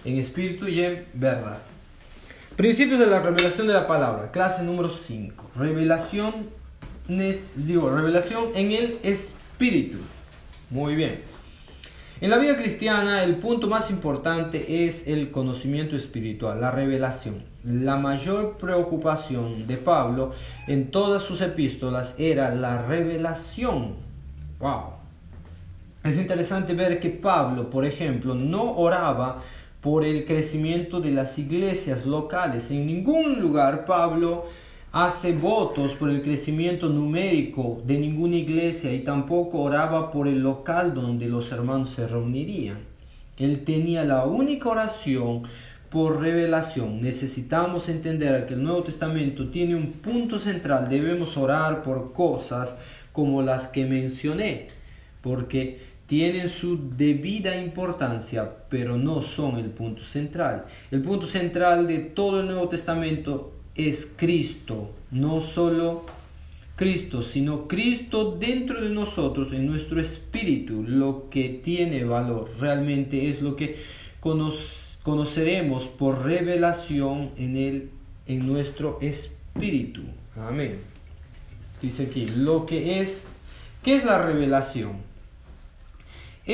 [0.04, 1.58] en espíritu y en verdad.
[2.56, 5.50] Principios de la revelación de la palabra, clase número 5.
[5.56, 6.50] Revelación,
[7.56, 9.98] digo, revelación en el espíritu.
[10.68, 11.29] Muy bien.
[12.20, 17.42] En la vida cristiana el punto más importante es el conocimiento espiritual, la revelación.
[17.64, 20.32] La mayor preocupación de Pablo
[20.66, 23.94] en todas sus epístolas era la revelación.
[24.58, 24.82] Wow.
[26.04, 29.42] Es interesante ver que Pablo, por ejemplo, no oraba
[29.80, 32.70] por el crecimiento de las iglesias locales.
[32.70, 34.44] En ningún lugar Pablo
[34.92, 40.94] hace votos por el crecimiento numérico de ninguna iglesia y tampoco oraba por el local
[40.94, 42.78] donde los hermanos se reunirían.
[43.36, 45.44] Él tenía la única oración
[45.90, 47.00] por revelación.
[47.00, 50.88] Necesitamos entender que el Nuevo Testamento tiene un punto central.
[50.88, 52.78] Debemos orar por cosas
[53.12, 54.68] como las que mencioné,
[55.20, 60.64] porque tienen su debida importancia, pero no son el punto central.
[60.90, 66.04] El punto central de todo el Nuevo Testamento es Cristo, no solo
[66.76, 73.42] Cristo, sino Cristo dentro de nosotros, en nuestro espíritu, lo que tiene valor, realmente es
[73.42, 73.76] lo que
[75.02, 77.90] conoceremos por revelación en él,
[78.26, 80.02] en nuestro espíritu.
[80.36, 80.78] Amén.
[81.82, 83.26] Dice aquí, lo que es,
[83.82, 85.09] ¿qué es la revelación?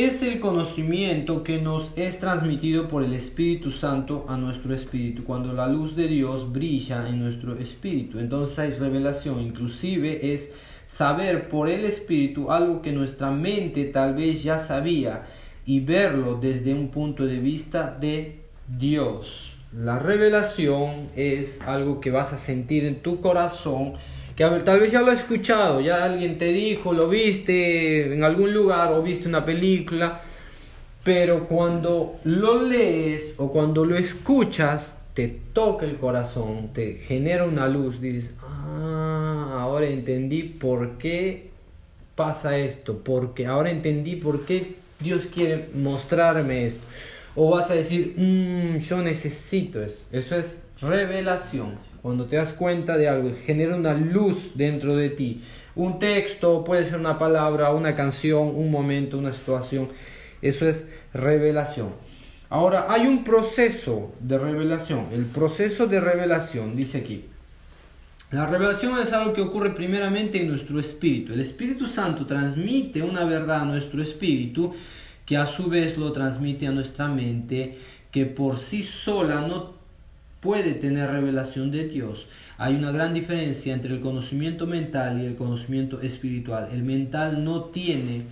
[0.05, 5.55] Es el conocimiento que nos es transmitido por el Espíritu Santo a nuestro espíritu, cuando
[5.55, 8.19] la luz de Dios brilla en nuestro espíritu.
[8.19, 10.53] Entonces hay revelación, inclusive es
[10.87, 15.29] saber por el espíritu algo que nuestra mente tal vez ya sabía
[15.65, 19.57] y verlo desde un punto de vista de Dios.
[19.73, 23.95] La revelación es algo que vas a sentir en tu corazón
[24.37, 28.53] que tal vez ya lo has escuchado, ya alguien te dijo, lo viste en algún
[28.53, 30.21] lugar o viste una película,
[31.03, 37.67] pero cuando lo lees o cuando lo escuchas, te toca el corazón, te genera una
[37.67, 41.49] luz, dices, ah, ahora entendí por qué
[42.15, 46.83] pasa esto, porque ahora entendí por qué Dios quiere mostrarme esto.
[47.35, 49.99] O vas a decir, mm, yo necesito eso.
[50.13, 51.75] Eso es revelación.
[52.03, 55.43] Cuando te das cuenta de algo, genera una luz dentro de ti.
[55.75, 59.89] Un texto puede ser una palabra, una canción, un momento, una situación.
[60.41, 61.89] Eso es revelación.
[62.49, 65.09] Ahora, hay un proceso de revelación.
[65.13, 67.25] El proceso de revelación, dice aquí.
[68.31, 71.33] La revelación es algo que ocurre primeramente en nuestro espíritu.
[71.33, 74.75] El Espíritu Santo transmite una verdad a nuestro espíritu
[75.25, 77.79] que a su vez lo transmite a nuestra mente
[78.11, 79.76] que por sí sola no
[80.47, 82.29] puede tener revelación de Dios.
[82.57, 86.69] Hay una gran diferencia entre el conocimiento mental y el conocimiento espiritual.
[86.73, 88.23] El mental no tiene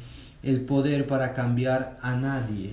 [0.44, 2.70] el poder para cambiar a nadie.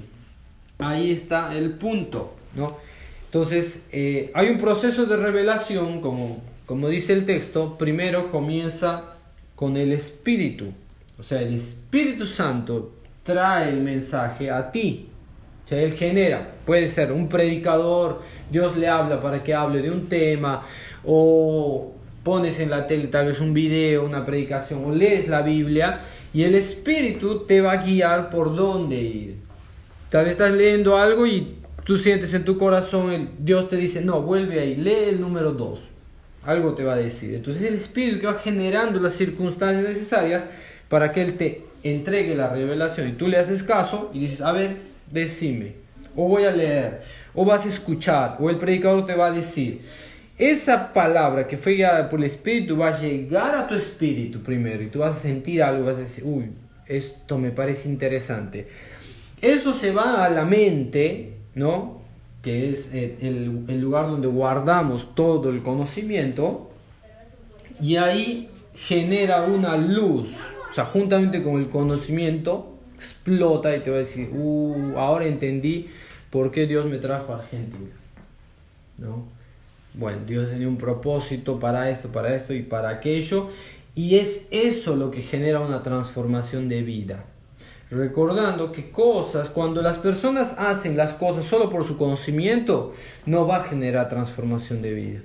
[0.78, 2.78] Ahí está el punto, ¿no?
[3.26, 9.16] Entonces, eh, hay un proceso de revelación, como, como dice el texto, primero comienza
[9.56, 10.66] con el Espíritu.
[11.18, 12.92] O sea, el Espíritu Santo
[13.24, 15.08] trae el mensaje a ti.
[15.66, 19.90] O sea, Él genera, puede ser un predicador, Dios le habla para que hable de
[19.90, 20.64] un tema
[21.06, 26.02] o pones en la tele tal vez un video, una predicación o lees la Biblia
[26.34, 29.36] y el Espíritu te va a guiar por dónde ir.
[30.10, 34.22] Tal vez estás leyendo algo y tú sientes en tu corazón, Dios te dice, no,
[34.22, 35.80] vuelve ahí, lee el número 2.
[36.44, 37.36] Algo te va a decir.
[37.36, 40.46] Entonces el Espíritu que va generando las circunstancias necesarias
[40.90, 44.52] para que Él te entregue la revelación y tú le haces caso y dices, a
[44.52, 44.78] ver,
[45.12, 45.76] decime,
[46.16, 47.02] o voy a leer,
[47.34, 49.82] o vas a escuchar, o el predicador te va a decir.
[50.38, 54.82] Esa palabra que fue guiada por el Espíritu va a llegar a tu espíritu primero
[54.82, 56.46] y tú vas a sentir algo, vas a decir, uy,
[56.88, 58.68] esto me parece interesante.
[59.40, 62.02] Eso se va a la mente, ¿no?
[62.42, 66.72] Que es el, el lugar donde guardamos todo el conocimiento
[67.80, 70.36] y ahí genera una luz,
[70.70, 75.90] o sea, juntamente con el conocimiento, explota y te va a decir, uh, ahora entendí
[76.32, 77.92] ¿Por qué Dios me trajo a Argentina?
[78.98, 79.26] ¿No?
[79.94, 83.50] Bueno, Dios tenía un propósito para esto, para esto y para aquello.
[83.94, 87.26] Y es eso lo que genera una transformación de vida.
[87.90, 92.94] Recordando que cosas, cuando las personas hacen las cosas solo por su conocimiento,
[93.26, 95.20] no va a generar transformación de vida.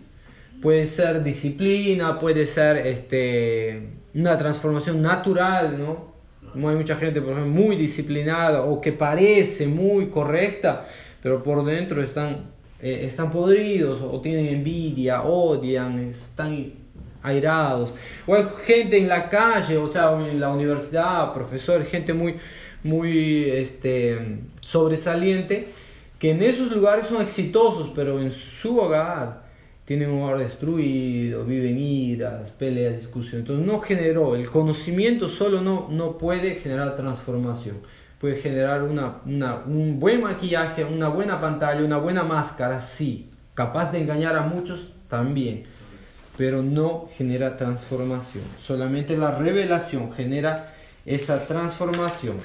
[0.60, 6.15] Puede ser disciplina, puede ser este, una transformación natural, ¿no?
[6.54, 10.88] Hay mucha gente, por ejemplo, muy disciplinada o que parece muy correcta,
[11.22, 16.72] pero por dentro están, eh, están podridos o tienen envidia, odian, están
[17.22, 17.92] airados.
[18.26, 22.36] O hay gente en la calle, o sea, en la universidad, profesores, gente muy,
[22.82, 25.68] muy este, sobresaliente,
[26.18, 29.45] que en esos lugares son exitosos, pero en su hogar
[29.86, 33.48] tienen un hogar destruido, viven iras, peleas, discusiones.
[33.48, 37.76] Entonces no generó, el conocimiento solo no, no puede generar transformación.
[38.20, 43.30] Puede generar una, una, un buen maquillaje, una buena pantalla, una buena máscara, sí.
[43.54, 45.66] Capaz de engañar a muchos también.
[46.36, 48.42] Pero no genera transformación.
[48.60, 52.38] Solamente la revelación genera esa transformación.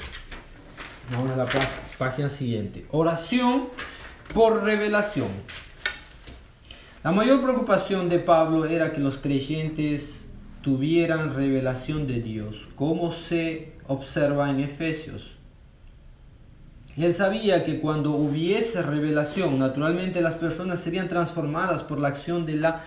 [1.11, 1.47] Vamos a la
[1.97, 2.85] página siguiente.
[2.91, 3.69] Oración
[4.31, 5.29] por revelación.
[7.03, 10.29] La mayor preocupación de Pablo era que los creyentes
[10.61, 15.31] tuvieran revelación de Dios, como se observa en Efesios.
[16.95, 22.57] Él sabía que cuando hubiese revelación, naturalmente las personas serían transformadas por la acción de
[22.57, 22.83] la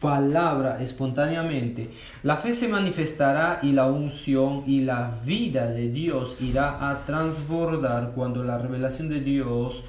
[0.00, 1.90] palabra espontáneamente.
[2.22, 8.12] La fe se manifestará y la unción y la vida de Dios irá a transbordar
[8.14, 9.82] cuando la revelación de Dios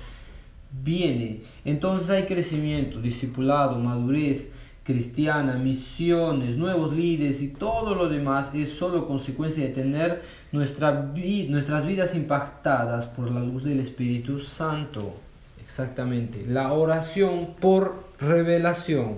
[0.84, 1.42] viene.
[1.66, 4.52] Entonces hay crecimiento, discipulado, madurez
[4.88, 10.22] cristiana, misiones, nuevos líderes y todo lo demás es solo consecuencia de tener
[10.54, 11.12] nuestra
[11.50, 15.14] nuestras vidas impactadas por la luz del Espíritu Santo.
[15.62, 16.46] Exactamente.
[16.48, 19.18] La oración por revelación.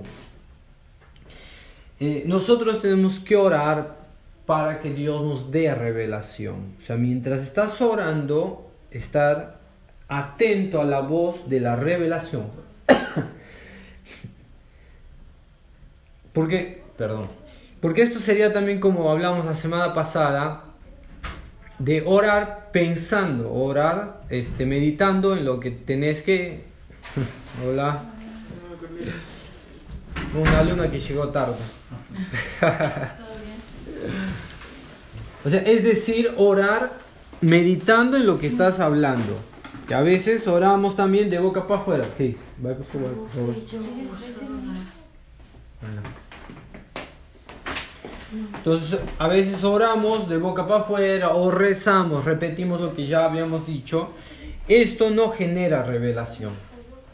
[2.00, 4.00] Eh, nosotros tenemos que orar
[4.48, 6.74] para que Dios nos dé revelación.
[6.80, 9.59] O sea, mientras estás orando, estar
[10.10, 12.48] atento a la voz de la revelación.
[16.34, 17.28] Porque, perdón,
[17.82, 20.64] porque esto sería también como hablamos la semana pasada,
[21.80, 26.66] de orar pensando, orar este, meditando en lo que tenés que...
[27.66, 28.04] Hola.
[30.36, 31.56] Una luna que llegó tarde.
[35.46, 36.92] o sea, es decir, orar
[37.42, 39.49] meditando en lo que estás hablando.
[39.90, 42.06] Que a veces oramos también de boca para afuera.
[48.56, 53.66] Entonces, a veces oramos de boca para afuera o rezamos, repetimos lo que ya habíamos
[53.66, 54.10] dicho.
[54.68, 56.52] Esto no genera revelación.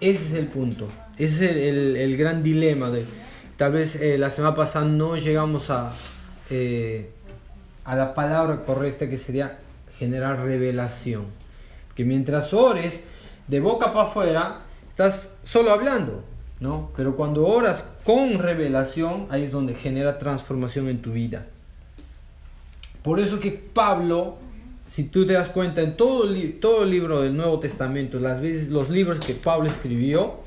[0.02, 0.90] Ese es el punto.
[1.18, 2.90] Ese es el, el, gran dilema.
[2.90, 3.06] De,
[3.56, 5.94] tal vez eh, la semana pasada no llegamos a,
[6.50, 7.10] eh,
[7.86, 9.60] a la palabra correcta que sería
[9.98, 11.45] generar revelación.
[11.96, 13.02] Que mientras ores
[13.48, 16.24] de boca para afuera, estás solo hablando.
[16.60, 16.92] ¿no?
[16.96, 21.46] Pero cuando oras con revelación, ahí es donde genera transformación en tu vida.
[23.04, 24.38] Por eso que Pablo,
[24.88, 26.28] si tú te das cuenta, en todo,
[26.60, 30.40] todo el libro del Nuevo Testamento, las veces, los libros que Pablo escribió,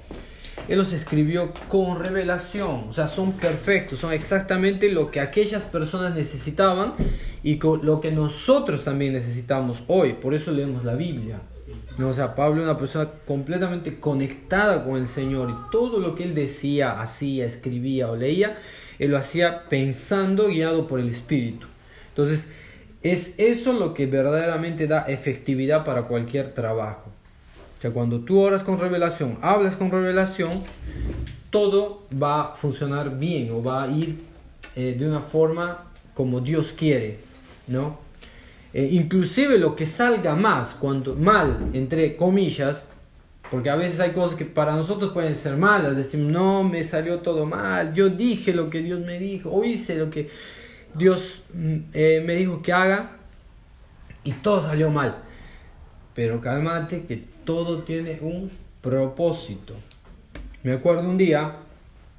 [0.69, 6.15] él los escribió con revelación, o sea, son perfectos, son exactamente lo que aquellas personas
[6.15, 6.93] necesitaban
[7.43, 10.15] y lo que nosotros también necesitamos hoy.
[10.15, 11.41] Por eso leemos la Biblia.
[11.97, 16.15] No, o sea, Pablo era una persona completamente conectada con el Señor y todo lo
[16.15, 18.59] que él decía, hacía, escribía o leía,
[18.99, 21.67] él lo hacía pensando, guiado por el Espíritu.
[22.11, 22.53] Entonces,
[23.03, 27.11] es eso lo que verdaderamente da efectividad para cualquier trabajo.
[27.79, 30.51] O sea, cuando tú oras con revelación, hablas con revelación,
[31.51, 34.19] todo va a funcionar bien o va a ir
[34.75, 37.21] eh, de una forma como Dios quiere,
[37.69, 37.99] ¿no?
[38.75, 42.85] Eh, inclusive lo que salga más, cuando mal, entre comillas,
[43.51, 47.21] porque a veces hay cosas que para nosotros pueden ser malas, decimos, no, me salió
[47.21, 50.29] todo mal, yo dije lo que Dios me dijo, o hice lo que
[50.95, 53.13] Dios mm, eh, me dijo que haga,
[54.25, 55.23] y todo salió mal.
[56.15, 58.51] Pero cálmate que todo tiene un
[58.83, 59.73] propósito.
[60.63, 61.55] Me acuerdo un día,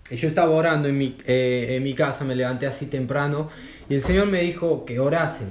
[0.10, 3.48] yo estaba orando en mi, eh, en mi casa, me levanté así temprano,
[3.88, 5.46] y el Señor me dijo que orase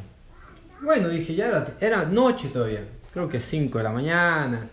[0.80, 4.68] bueno, dije, ya era, noche todavía, creo que 5 de la mañana.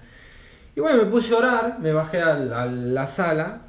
[0.75, 3.61] Y bueno, me puse a orar, me bajé a, la sala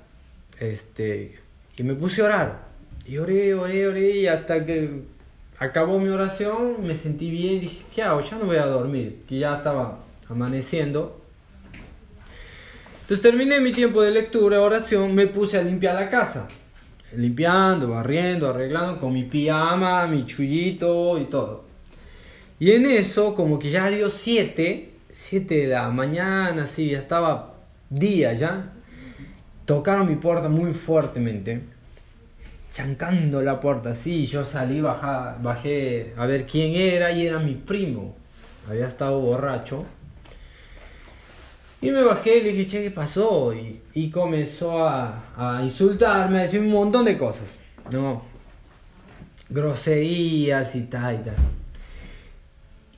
[0.59, 1.38] este,
[1.77, 2.66] y me puse a orar.
[3.07, 5.03] Y oré, oré, oré, y hasta que
[5.59, 8.20] acabó mi oración me sentí bien dije, ¿qué hago?
[8.22, 11.22] Ya no voy a dormir, que ya estaba amaneciendo.
[13.07, 16.49] Entonces terminé mi tiempo de lectura, oración, me puse a limpiar la casa.
[17.14, 21.66] Limpiando, barriendo, arreglando con mi pijama, mi chullito y todo.
[22.59, 27.55] Y en eso, como que ya dio 7, 7 de la mañana, sí, ya estaba
[27.88, 28.73] día ya.
[29.66, 31.61] Tocaron mi puerta muy fuertemente,
[32.73, 34.27] chancando la puerta, sí.
[34.27, 38.16] Yo salí, bajé a ver quién era y era mi primo.
[38.69, 39.87] Había estado borracho.
[41.87, 43.53] Y me bajé y le dije, che, ¿qué pasó?
[43.94, 47.57] Y, comenzó a, a, insultarme, a decir un montón de cosas,
[47.92, 48.22] ¿no?
[49.49, 51.37] Groserías y tal y tal.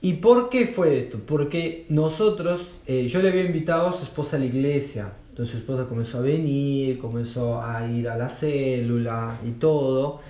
[0.01, 1.19] ¿Y por qué fue esto?
[1.19, 5.59] Porque nosotros, eh, yo le había invitado a su esposa a la iglesia, entonces su
[5.59, 10.23] esposa comenzó a venir, comenzó a ir a la célula y todo.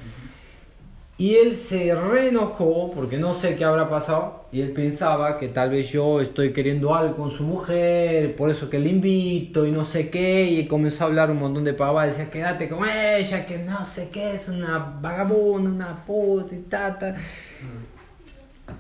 [1.18, 5.70] Y él se reenojó porque no sé qué habrá pasado y él pensaba que tal
[5.70, 9.84] vez yo estoy queriendo algo con su mujer, por eso que le invito y no
[9.84, 13.58] sé qué, y comenzó a hablar un montón de pavadas, decía quédate con ella, que
[13.58, 17.16] no sé qué, es una vagabunda, una puta y tata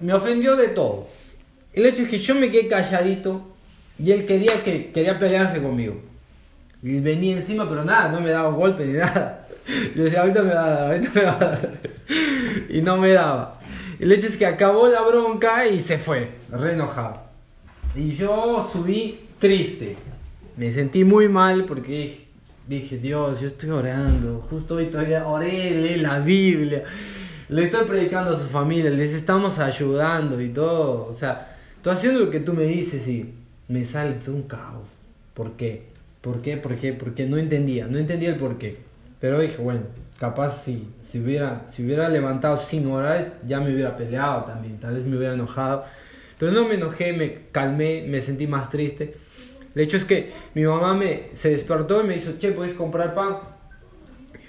[0.00, 1.06] me ofendió de todo.
[1.72, 3.42] El hecho es que yo me quedé calladito
[3.98, 6.00] y él quería, que, quería pelearse conmigo.
[6.82, 9.37] Y venía encima, pero nada, no me daba golpe ni nada.
[9.94, 11.70] Yo decía, ahorita me va a dar, ahorita me va a dar.
[12.68, 13.60] Y no me daba.
[13.98, 17.20] El hecho es que acabó la bronca y se fue, re enojado.
[17.94, 19.96] Y yo subí triste.
[20.56, 22.26] Me sentí muy mal porque
[22.66, 24.46] dije, Dios, yo estoy orando.
[24.48, 26.84] Justo hoy todavía oré, leí la Biblia.
[27.48, 31.06] Le estoy predicando a su familia, les estamos ayudando y todo.
[31.06, 33.34] O sea, estoy haciendo lo que tú me dices y
[33.68, 34.96] me sale un caos.
[35.34, 35.88] ¿Por qué?
[36.20, 36.56] ¿Por qué?
[36.56, 36.92] ¿Por qué?
[36.92, 38.87] Porque no entendía, no entendía el por qué.
[39.20, 39.82] Pero dije, bueno,
[40.18, 44.94] capaz si, si, hubiera, si hubiera levantado sin orar, ya me hubiera peleado también, tal
[44.94, 45.84] vez me hubiera enojado.
[46.38, 49.14] Pero no me enojé, me calmé, me sentí más triste.
[49.74, 53.14] El hecho es que mi mamá me, se despertó y me dijo, che, ¿puedes comprar
[53.14, 53.38] pan?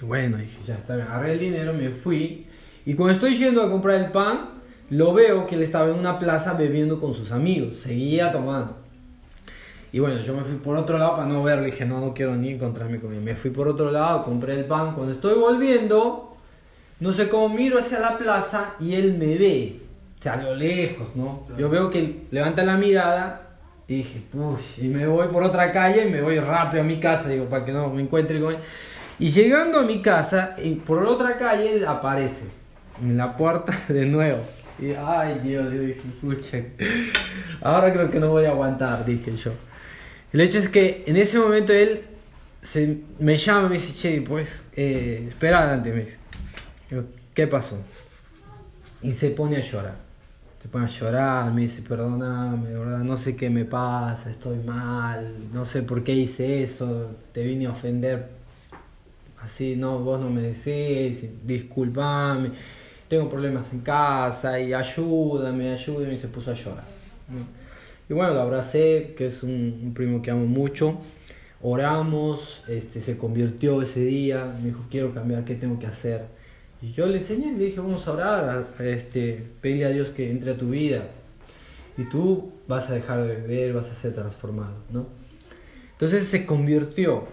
[0.00, 2.46] Y bueno, dije, ya está, me agarré el dinero, me fui.
[2.86, 4.60] Y cuando estoy yendo a comprar el pan,
[4.90, 8.79] lo veo que él estaba en una plaza bebiendo con sus amigos, seguía tomando.
[9.92, 11.66] Y bueno, yo me fui por otro lado para no verle.
[11.66, 13.20] Dije, no, no quiero ni encontrarme con él.
[13.20, 14.94] Me fui por otro lado, compré el pan.
[14.94, 16.36] Cuando estoy volviendo,
[17.00, 19.80] no sé cómo miro hacia la plaza y él me ve.
[20.18, 21.46] O sea, a lo lejos, ¿no?
[21.56, 23.48] Yo veo que levanta la mirada
[23.88, 27.00] y dije, push, y me voy por otra calle y me voy rápido a mi
[27.00, 28.60] casa, digo, para que no me encuentre con él.
[29.18, 32.46] Y llegando a mi casa, y por otra calle aparece
[33.02, 34.40] en la puerta de nuevo.
[34.78, 36.58] Y ay Dios, yo dije, pucha,
[37.62, 39.52] ahora creo que no voy a aguantar, dije yo.
[40.32, 42.02] El hecho es que en ese momento él
[42.62, 46.18] se, me llama y me dice, che, pues, eh, espera adelante, me dice.
[47.34, 47.78] ¿qué pasó?
[49.02, 49.96] Y se pone a llorar.
[50.62, 52.98] Se pone a llorar, me dice, perdóname, ¿verdad?
[52.98, 57.66] no sé qué me pasa, estoy mal, no sé por qué hice eso, te vine
[57.66, 58.28] a ofender.
[59.42, 62.50] Así, no, vos no me decís, disculpame,
[63.08, 66.84] tengo problemas en casa y ayúdame, ayúdame, y se puso a llorar.
[68.10, 70.98] Y bueno, lo abracé, que es un, primo que amo mucho.
[71.62, 76.24] Oramos, este, se convirtió ese día, me dijo, quiero cambiar, ¿qué tengo que hacer?
[76.82, 80.50] Y yo le enseñé, le dije, vamos a orar, este, pedirle a Dios que entre
[80.50, 81.04] a tu vida.
[81.96, 85.06] Y tú vas a dejar de beber, vas a ser transformado, ¿no?
[85.92, 87.28] Entonces se convirtió.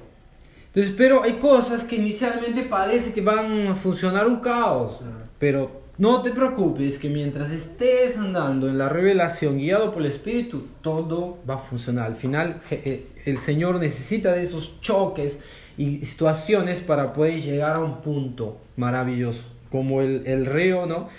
[0.68, 5.00] Entonces, pero hay cosas que inicialmente parece que van a funcionar un caos,
[5.40, 10.68] pero no te preocupes que mientras estés andando en la revelación guiado por el Espíritu,
[10.82, 12.06] todo va a funcionar.
[12.06, 15.40] Al final eh, el Señor necesita de esos choques
[15.76, 21.10] y situaciones para poder llegar a un punto maravilloso, como el, río, ¿no?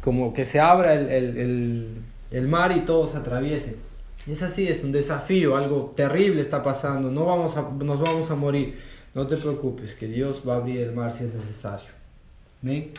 [0.00, 1.88] Como que se abra el,
[2.46, 3.78] mar y todo se atraviese.
[4.28, 8.36] Es así, es un desafío, algo terrible está pasando, no vamos a, nos vamos a
[8.36, 8.78] morir.
[9.12, 11.88] No te preocupes, que Dios va a abrir el mar si es necesario.
[12.62, 12.92] ¿Ven?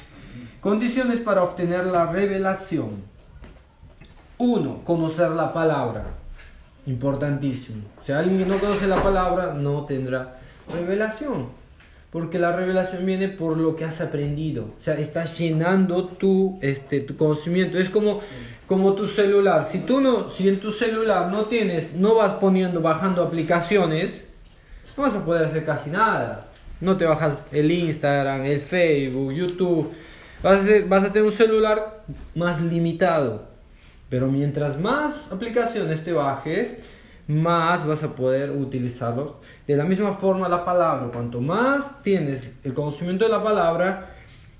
[0.62, 3.02] Condiciones para obtener la revelación.
[4.38, 6.04] Uno, conocer la palabra.
[6.86, 7.82] Importantísimo.
[8.04, 10.40] Si alguien no conoce la palabra, no tendrá
[10.72, 11.48] revelación.
[12.12, 14.66] Porque la revelación viene por lo que has aprendido.
[14.78, 17.80] O sea, estás llenando tu, este, tu conocimiento.
[17.80, 18.22] Es como,
[18.68, 19.66] como tu celular.
[19.66, 24.26] Si tú no, si en tu celular no tienes, no vas poniendo, bajando aplicaciones,
[24.96, 26.50] no vas a poder hacer casi nada.
[26.82, 29.92] No te bajas el Instagram, el Facebook, YouTube
[30.44, 33.44] Vas a, tener un celular más limitado.
[34.10, 36.78] Pero mientras más aplicaciones te bajes,
[37.28, 39.34] más vas a poder utilizarlos.
[39.68, 44.16] De la misma forma la palabra, cuanto más tienes el conocimiento de la palabra,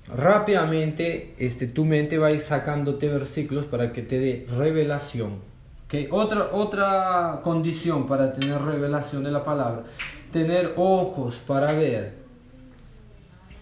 [0.08, 5.40] rápidamente este, tu mente va a ir sacándote versículos para que te dé revelación.
[5.86, 6.08] ¿Okay?
[6.10, 9.82] Otra, otra condición para tener revelación de la palabra,
[10.32, 12.21] tener ojos para ver.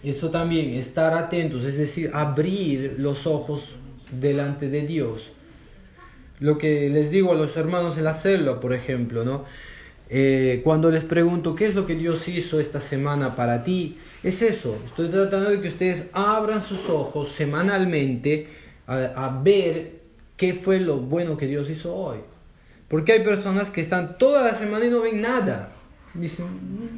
[0.03, 3.69] Eso también, estar atentos, es decir, abrir los ojos
[4.11, 5.31] delante de Dios.
[6.39, 9.45] Lo que les digo a los hermanos en la célula, por ejemplo, ¿no?
[10.09, 14.41] Eh, cuando les pregunto qué es lo que Dios hizo esta semana para ti, es
[14.41, 14.75] eso.
[14.85, 18.47] Estoy tratando de que ustedes abran sus ojos semanalmente
[18.87, 20.01] a, a ver
[20.35, 22.17] qué fue lo bueno que Dios hizo hoy.
[22.87, 25.71] Porque hay personas que están toda la semana y no ven nada.
[26.13, 26.45] Dicen,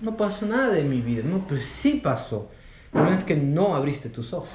[0.02, 1.22] no pasó nada en mi vida.
[1.24, 2.50] No, pues sí pasó.
[2.94, 4.50] No es que no abriste tus ojos.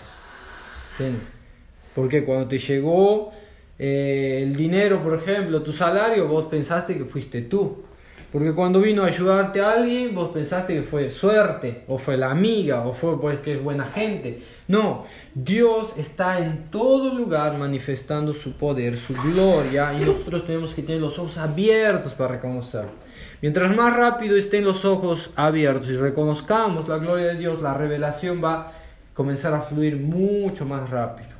[1.95, 3.32] Porque cuando te llegó
[3.78, 7.84] eh, el dinero, por ejemplo, tu salario, vos pensaste que fuiste tú.
[8.30, 12.30] Porque cuando vino a ayudarte a alguien, vos pensaste que fue suerte, o fue la
[12.30, 14.43] amiga, o fue pues que es buena gente.
[14.66, 20.82] No, Dios está en todo lugar manifestando su poder, su gloria, y nosotros tenemos que
[20.82, 23.07] tener los ojos abiertos para reconocerlo.
[23.41, 28.43] Mientras más rápido estén los ojos abiertos y reconozcamos la gloria de Dios, la revelación
[28.43, 28.72] va a
[29.14, 31.30] comenzar a fluir mucho más rápido.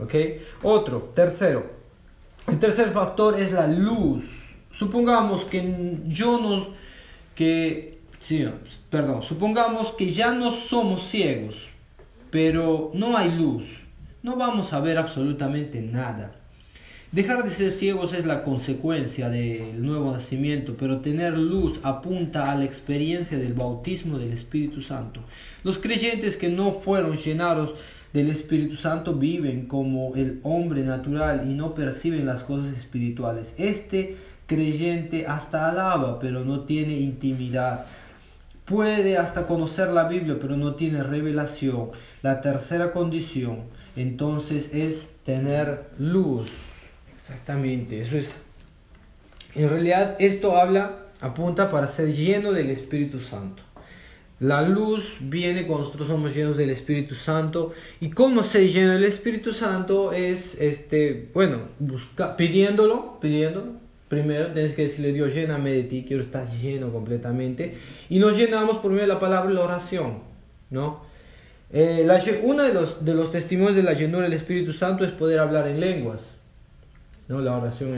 [0.00, 0.14] ¿Ok?
[0.62, 1.66] Otro, tercero.
[2.46, 4.54] El tercer factor es la luz.
[4.70, 6.68] Supongamos que yo no,
[7.34, 8.44] que, sí,
[8.90, 11.68] perdón, supongamos que ya no somos ciegos,
[12.30, 13.64] pero no hay luz,
[14.22, 16.32] no vamos a ver absolutamente nada.
[17.10, 22.54] Dejar de ser ciegos es la consecuencia del nuevo nacimiento, pero tener luz apunta a
[22.54, 25.20] la experiencia del bautismo del Espíritu Santo.
[25.64, 27.74] Los creyentes que no fueron llenados
[28.12, 33.54] del Espíritu Santo viven como el hombre natural y no perciben las cosas espirituales.
[33.56, 37.86] Este creyente hasta alaba, pero no tiene intimidad.
[38.66, 41.88] Puede hasta conocer la Biblia, pero no tiene revelación.
[42.20, 43.60] La tercera condición,
[43.96, 46.67] entonces, es tener luz.
[47.28, 48.42] Exactamente, eso es.
[49.54, 53.62] En realidad esto habla, apunta para ser lleno del Espíritu Santo.
[54.40, 57.74] La luz viene cuando nosotros somos llenos del Espíritu Santo.
[58.00, 60.12] ¿Y cómo ser lleno del Espíritu Santo?
[60.12, 63.72] Es, este, bueno, busca, pidiéndolo, pidiéndolo.
[64.08, 67.76] Primero tienes que decirle, Dios, lléname de ti, quiero estar lleno completamente.
[68.08, 70.20] Y nos llenamos por medio de la palabra la oración,
[70.70, 71.02] ¿no?
[71.70, 72.08] Eh,
[72.42, 75.68] uno de los, de los testimonios de la llenura del Espíritu Santo es poder hablar
[75.68, 76.37] en lenguas.
[77.28, 77.40] ¿No?
[77.40, 77.94] la oración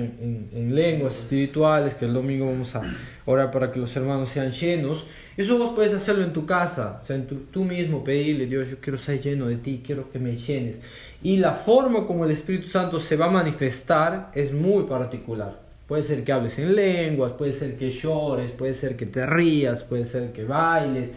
[0.53, 2.83] en, lenguas espirituales, que el domingo vamos a
[3.24, 5.07] orar para que los hermanos sean llenos.
[5.37, 8.78] Eso vos puedes hacerlo en tu casa, o sea, en tú mismo pedirle, Dios, yo
[8.81, 10.76] quiero ser lleno de ti, quiero que me llenes.
[11.22, 15.59] Y la forma como el Espíritu Santo se va a manifestar es muy particular.
[15.87, 19.83] Puede ser que hables en lenguas, puede ser que llores, puede ser que te rías,
[19.83, 21.11] puede ser que bailes,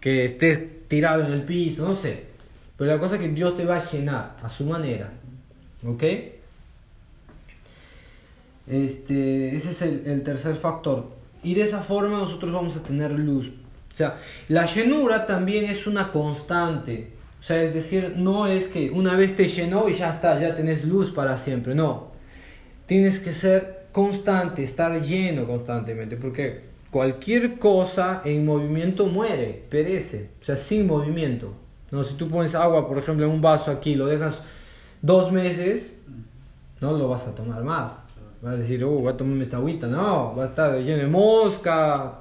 [0.00, 2.24] que estés tirado en el piso, no sé.
[2.76, 5.10] Pero la cosa es que Dios te va a llenar a su manera.
[5.86, 6.02] ¿Ok?
[8.66, 11.10] Este, ese es el, tercer factor.
[11.42, 13.48] Y de esa forma nosotros vamos a tener luz.
[13.92, 14.16] O sea,
[14.48, 17.08] la llenura también es una constante.
[17.40, 20.56] O sea, es decir, no es que una vez te llenó y ya está, ya
[20.56, 21.74] tenés luz para siempre.
[21.74, 22.12] No.
[22.86, 26.16] Tienes que ser constante, estar lleno constantemente.
[26.16, 30.30] Porque cualquier cosa en movimiento muere, perece.
[30.40, 31.52] O sea, sin movimiento.
[31.90, 32.02] ¿no?
[32.02, 34.40] Si tú pones agua, por ejemplo, en un vaso aquí, lo dejas
[35.02, 35.98] dos meses,
[36.80, 38.03] no lo vas a tomar más
[38.44, 39.86] va a decir, oh, voy a tomarme esta agüita.
[39.86, 42.12] No, va a estar lleno de mosca,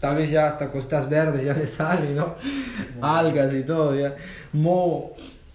[0.00, 2.34] tal vez ya hasta costas verdes ya le salen, ¿no?
[3.00, 4.14] Algas y todo, ya.
[4.52, 5.12] Mo.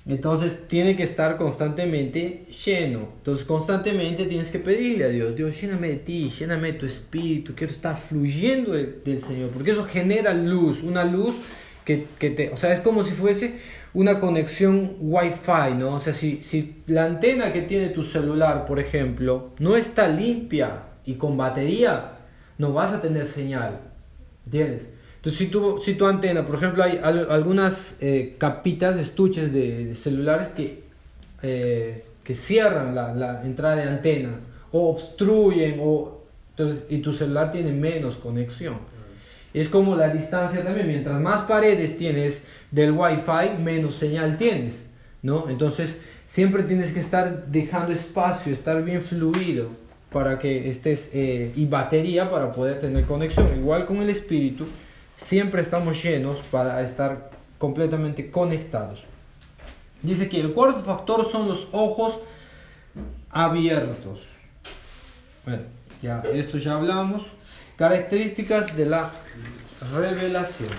[0.07, 3.09] Entonces tiene que estar constantemente lleno.
[3.17, 7.53] Entonces constantemente tienes que pedirle a Dios, Dios, lléname de ti, lléname de tu espíritu,
[7.53, 11.35] quiero estar fluyendo del, Señor, porque eso genera luz, una luz
[11.83, 13.59] que, que te, o sea, es como si fuese
[13.97, 15.95] una conexión Wi-Fi, ¿no?
[15.95, 20.83] O sea, si, si la antena que tiene tu celular, por ejemplo, no está limpia
[21.03, 22.11] y con batería,
[22.59, 23.79] no vas a tener señal,
[24.45, 24.93] ¿entiendes?
[25.15, 30.49] Entonces, si tu, si tu antena, por ejemplo, hay algunas eh, capitas, estuches de, celulares
[30.49, 30.83] que,
[31.41, 34.29] eh, que cierran la, la, entrada de antena
[34.73, 36.21] o obstruyen, o,
[36.51, 38.75] entonces, y tu celular tiene menos conexión.
[39.55, 44.89] Es como la distancia también, mientras más paredes tienes, del Wi-Fi, menos señal tienes,
[45.21, 45.49] ¿no?
[45.49, 45.97] Entonces,
[46.27, 49.69] siempre tienes que estar dejando espacio, estar bien fluido
[50.11, 53.57] para que estés, eh, y batería para poder tener conexión.
[53.57, 54.67] Igual con el espíritu,
[55.15, 59.05] siempre estamos llenos para estar completamente conectados.
[60.01, 62.19] Dice que el cuarto factor son los ojos
[63.29, 64.21] abiertos.
[65.45, 65.63] Bueno,
[66.01, 67.25] ya esto ya hablamos.
[67.75, 69.11] Características de la
[69.93, 70.69] revelación.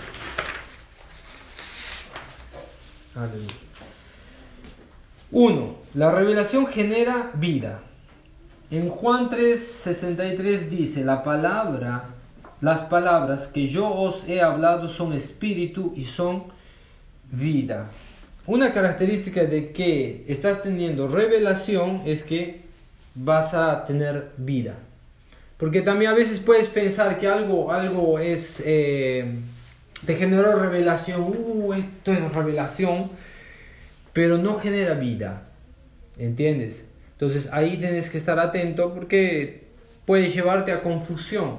[5.31, 5.77] 1.
[5.95, 7.81] La revelación genera vida.
[8.71, 12.05] En Juan 3:63 dice, la palabra,
[12.61, 16.45] las palabras que yo os he hablado son espíritu y son
[17.31, 17.91] vida.
[18.47, 22.63] Una característica de que estás teniendo revelación es que
[23.15, 24.75] vas a tener vida.
[25.57, 28.63] Porque también a veces puedes pensar que algo, algo es...
[28.65, 29.35] Eh,
[30.05, 33.11] te generó revelación, uh, esto es revelación,
[34.13, 35.49] pero no genera vida,
[36.19, 36.89] ¿entiendes?
[37.13, 39.65] Entonces ahí tienes que estar atento porque
[40.07, 41.59] puede llevarte a confusión.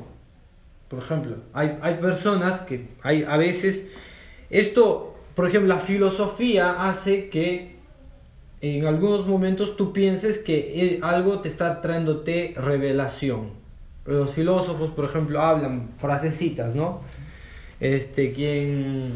[0.87, 3.87] Por ejemplo, hay, hay personas que hay a veces,
[4.49, 7.75] esto, por ejemplo, la filosofía hace que
[8.61, 13.51] en algunos momentos tú pienses que eh, algo te está trayéndote revelación.
[14.05, 17.01] Los filósofos, por ejemplo, hablan frasecitas, ¿no?
[17.79, 19.11] Este, quien,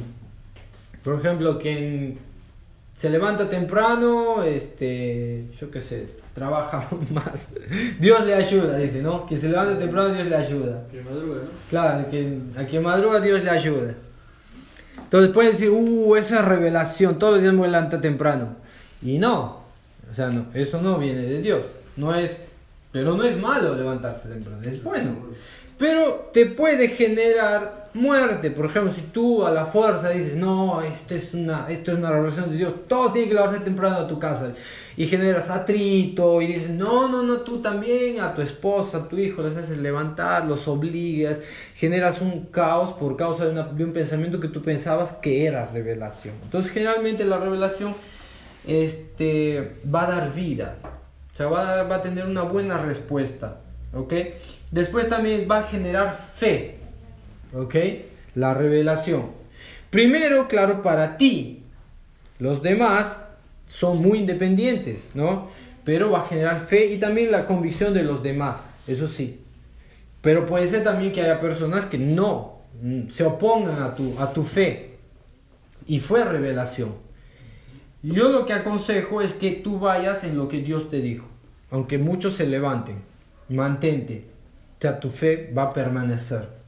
[1.04, 2.18] por ejemplo, quien
[2.94, 7.48] se levanta temprano, este, yo qué sé, trabaja más.
[8.00, 9.26] Dios le ayuda, dice, ¿no?
[9.26, 10.84] Quien se levanta temprano, Dios le ayuda.
[10.92, 11.50] Que madruga, ¿no?
[11.70, 12.06] Claro,
[12.58, 13.94] a quien madruga, Dios le ayuda.
[14.98, 18.56] Entonces pueden decir, uh, esa revelación, todos los días me levanta temprano.
[19.02, 19.62] Y no,
[20.10, 21.66] o sea, no, eso no viene de Dios.
[21.98, 22.38] No es,
[22.92, 25.16] pero no es malo levantarse temprano, es bueno.
[25.78, 28.52] pero te puede generar muerte.
[28.52, 32.12] Por ejemplo, si tú a la fuerza dices, no, esto es una, esto es una
[32.12, 34.54] revelación de Dios, todo tiene que hacer temprano a tu casa,
[34.96, 39.18] y generas atrito, y dices, no, no, no, tú también, a tu esposa, a tu
[39.18, 41.40] hijo, les haces levantar, los obligas,
[41.76, 46.36] generas un caos por causa de, de un pensamiento que tú pensabas que era revelación.
[46.44, 47.96] Entonces, generalmente la revelación
[48.68, 50.78] este, va a dar vida,
[51.34, 53.58] o sea, va a, va a tener una buena respuesta,
[53.94, 54.14] ¿ok?
[54.72, 56.78] Después también va a generar fe,
[57.54, 57.76] ¿ok?
[58.36, 59.32] La revelación.
[59.90, 61.64] Primero, claro, para ti.
[62.40, 63.24] Los demás
[63.68, 65.50] son muy independientes, ¿no?
[65.84, 69.42] Pero va a generar fe y también la convicción de los demás, eso sí.
[70.22, 74.32] Pero puede ser también que haya personas que no mm, se opongan a tu, a
[74.32, 74.98] tu fe.
[75.86, 76.94] Y fue revelación.
[78.02, 81.28] Yo lo que aconsejo es que tú vayas en lo que Dios te dijo.
[81.72, 82.98] Aunque muchos se levanten,
[83.50, 84.26] mantente.
[84.78, 86.63] O sea, tu fe va a permanecer.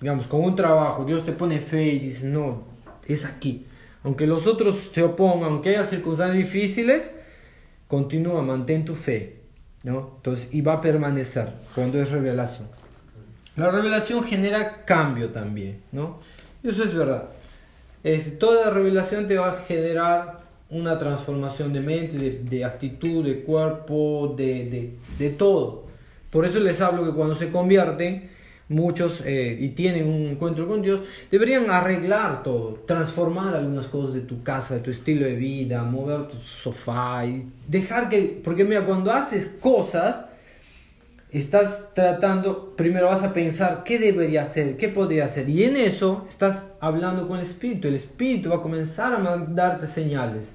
[0.00, 2.64] Digamos, con un trabajo, Dios te pone fe y dice, no,
[3.06, 3.66] es aquí.
[4.02, 7.14] Aunque los otros se opongan, aunque haya circunstancias difíciles,
[7.86, 9.40] continúa, mantén tu fe.
[9.84, 10.12] ¿no?
[10.16, 12.68] Entonces, y va a permanecer cuando es revelación.
[13.56, 16.18] La revelación genera cambio también, ¿no?
[16.62, 17.30] Eso es verdad.
[18.02, 20.40] Es, toda revelación te va a generar
[20.70, 25.86] una transformación de mente, de, de actitud, de cuerpo, de, de, de, todo.
[26.30, 28.30] Por eso les hablo que cuando se convierten,
[28.70, 34.20] muchos eh, y tienen un encuentro con Dios, deberían arreglar todo, transformar algunas cosas de
[34.20, 38.86] tu casa, de tu estilo de vida, mover tu sofá y dejar que, porque mira,
[38.86, 40.24] cuando haces cosas,
[41.32, 46.26] estás tratando, primero vas a pensar qué debería hacer, qué podría hacer, y en eso
[46.28, 50.54] estás hablando con el Espíritu, el Espíritu va a comenzar a mandarte señales,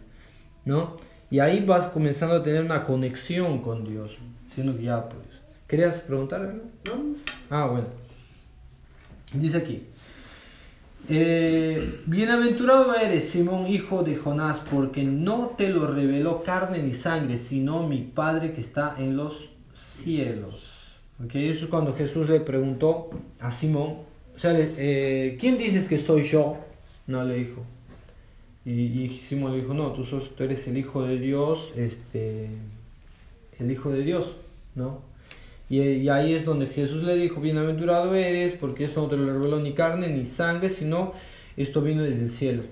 [0.64, 0.96] ¿no?
[1.30, 4.18] Y ahí vas comenzando a tener una conexión con Dios,
[4.54, 5.42] siendo guiado por Dios.
[5.68, 6.64] ¿Querías preguntar algo?
[6.86, 7.16] ¿No?
[7.50, 8.05] Ah, bueno.
[9.34, 9.84] Dice aquí,
[11.08, 17.38] eh, bienaventurado eres, Simón, hijo de Jonás, porque no te lo reveló carne ni sangre,
[17.38, 20.72] sino mi Padre que está en los cielos.
[21.24, 23.10] Okay, eso es cuando Jesús le preguntó
[23.40, 23.98] a Simón,
[24.36, 26.58] o sea, eh, ¿quién dices que soy yo?
[27.08, 27.64] No le dijo.
[28.66, 32.50] Y, y Simón le dijo, no, tú, sos, tú eres el Hijo de Dios, este,
[33.60, 34.32] el Hijo de Dios,
[34.74, 35.02] ¿no?
[35.70, 39.60] Y, ahí es donde Jesús le dijo, bienaventurado eres, porque esto no te lo reveló
[39.60, 41.14] ni carne ni sangre, sino
[41.58, 42.64] esto vino desde el cielo.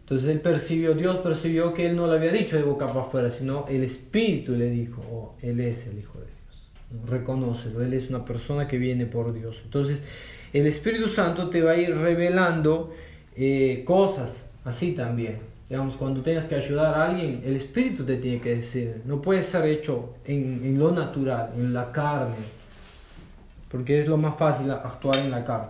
[0.00, 3.30] Entonces él percibió, Dios percibió que él no lo había dicho de boca para afuera,
[3.30, 7.08] sino el Espíritu le dijo, oh, él es el Hijo de Dios.
[7.08, 9.60] Reconócelo, él es una persona que viene por Dios.
[9.64, 10.02] Entonces
[10.52, 12.92] el Espíritu Santo te va a ir revelando
[13.34, 15.51] eh, cosas así también.
[15.68, 19.02] Digamos, cuando tengas que ayudar a alguien, el espíritu te tiene que decir.
[19.06, 22.34] No puede ser hecho en, en, lo natural, en la carne.
[23.70, 25.68] Porque es lo más fácil actuar en la carne.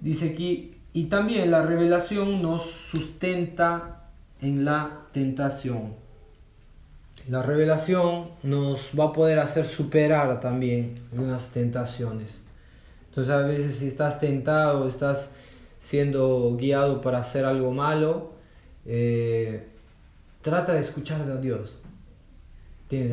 [0.00, 4.08] Dice aquí, y también la revelación nos sustenta
[4.40, 5.94] en la tentación.
[7.28, 12.40] La revelación nos va a poder hacer superar también algunas tentaciones.
[13.08, 15.30] Entonces a veces si estás tentado, estás
[15.78, 18.32] siendo guiado para hacer algo malo,
[18.86, 19.66] eh,
[20.42, 21.74] trata de escuchar a Dios.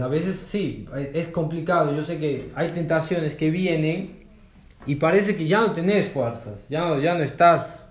[0.01, 1.95] A veces sí, es complicado.
[1.95, 4.25] Yo sé que hay tentaciones que vienen
[4.87, 7.87] y parece que ya no tenés fuerzas, ya no, ya no estás,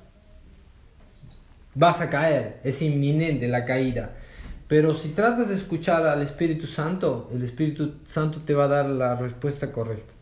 [1.74, 4.16] vas a caer, es inminente la caída.
[4.66, 8.86] Pero si tratas de escuchar al Espíritu Santo, el Espíritu Santo te va a dar
[8.86, 10.12] la respuesta correcta.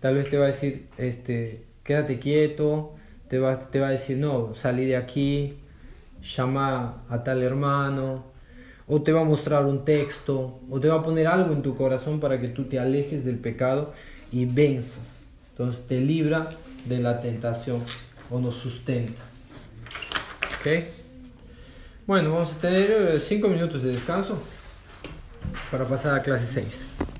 [0.00, 2.94] Tal vez te va a decir, este, quédate quieto,
[3.28, 5.58] te va, te va a decir, no, salí de aquí,
[6.24, 8.24] llama a tal hermano,
[8.86, 11.76] o te va a mostrar un texto, o te va a poner algo en tu
[11.76, 13.92] corazón para que tú te alejes del pecado
[14.32, 15.24] y venzas.
[15.50, 16.50] Entonces te libra
[16.84, 17.80] de la tentación
[18.30, 19.22] o nos sustenta.
[20.60, 20.84] ¿Ok?
[22.06, 24.42] Bueno, vamos a tener 5 minutos de descanso
[25.70, 27.13] para pasar a clase 6.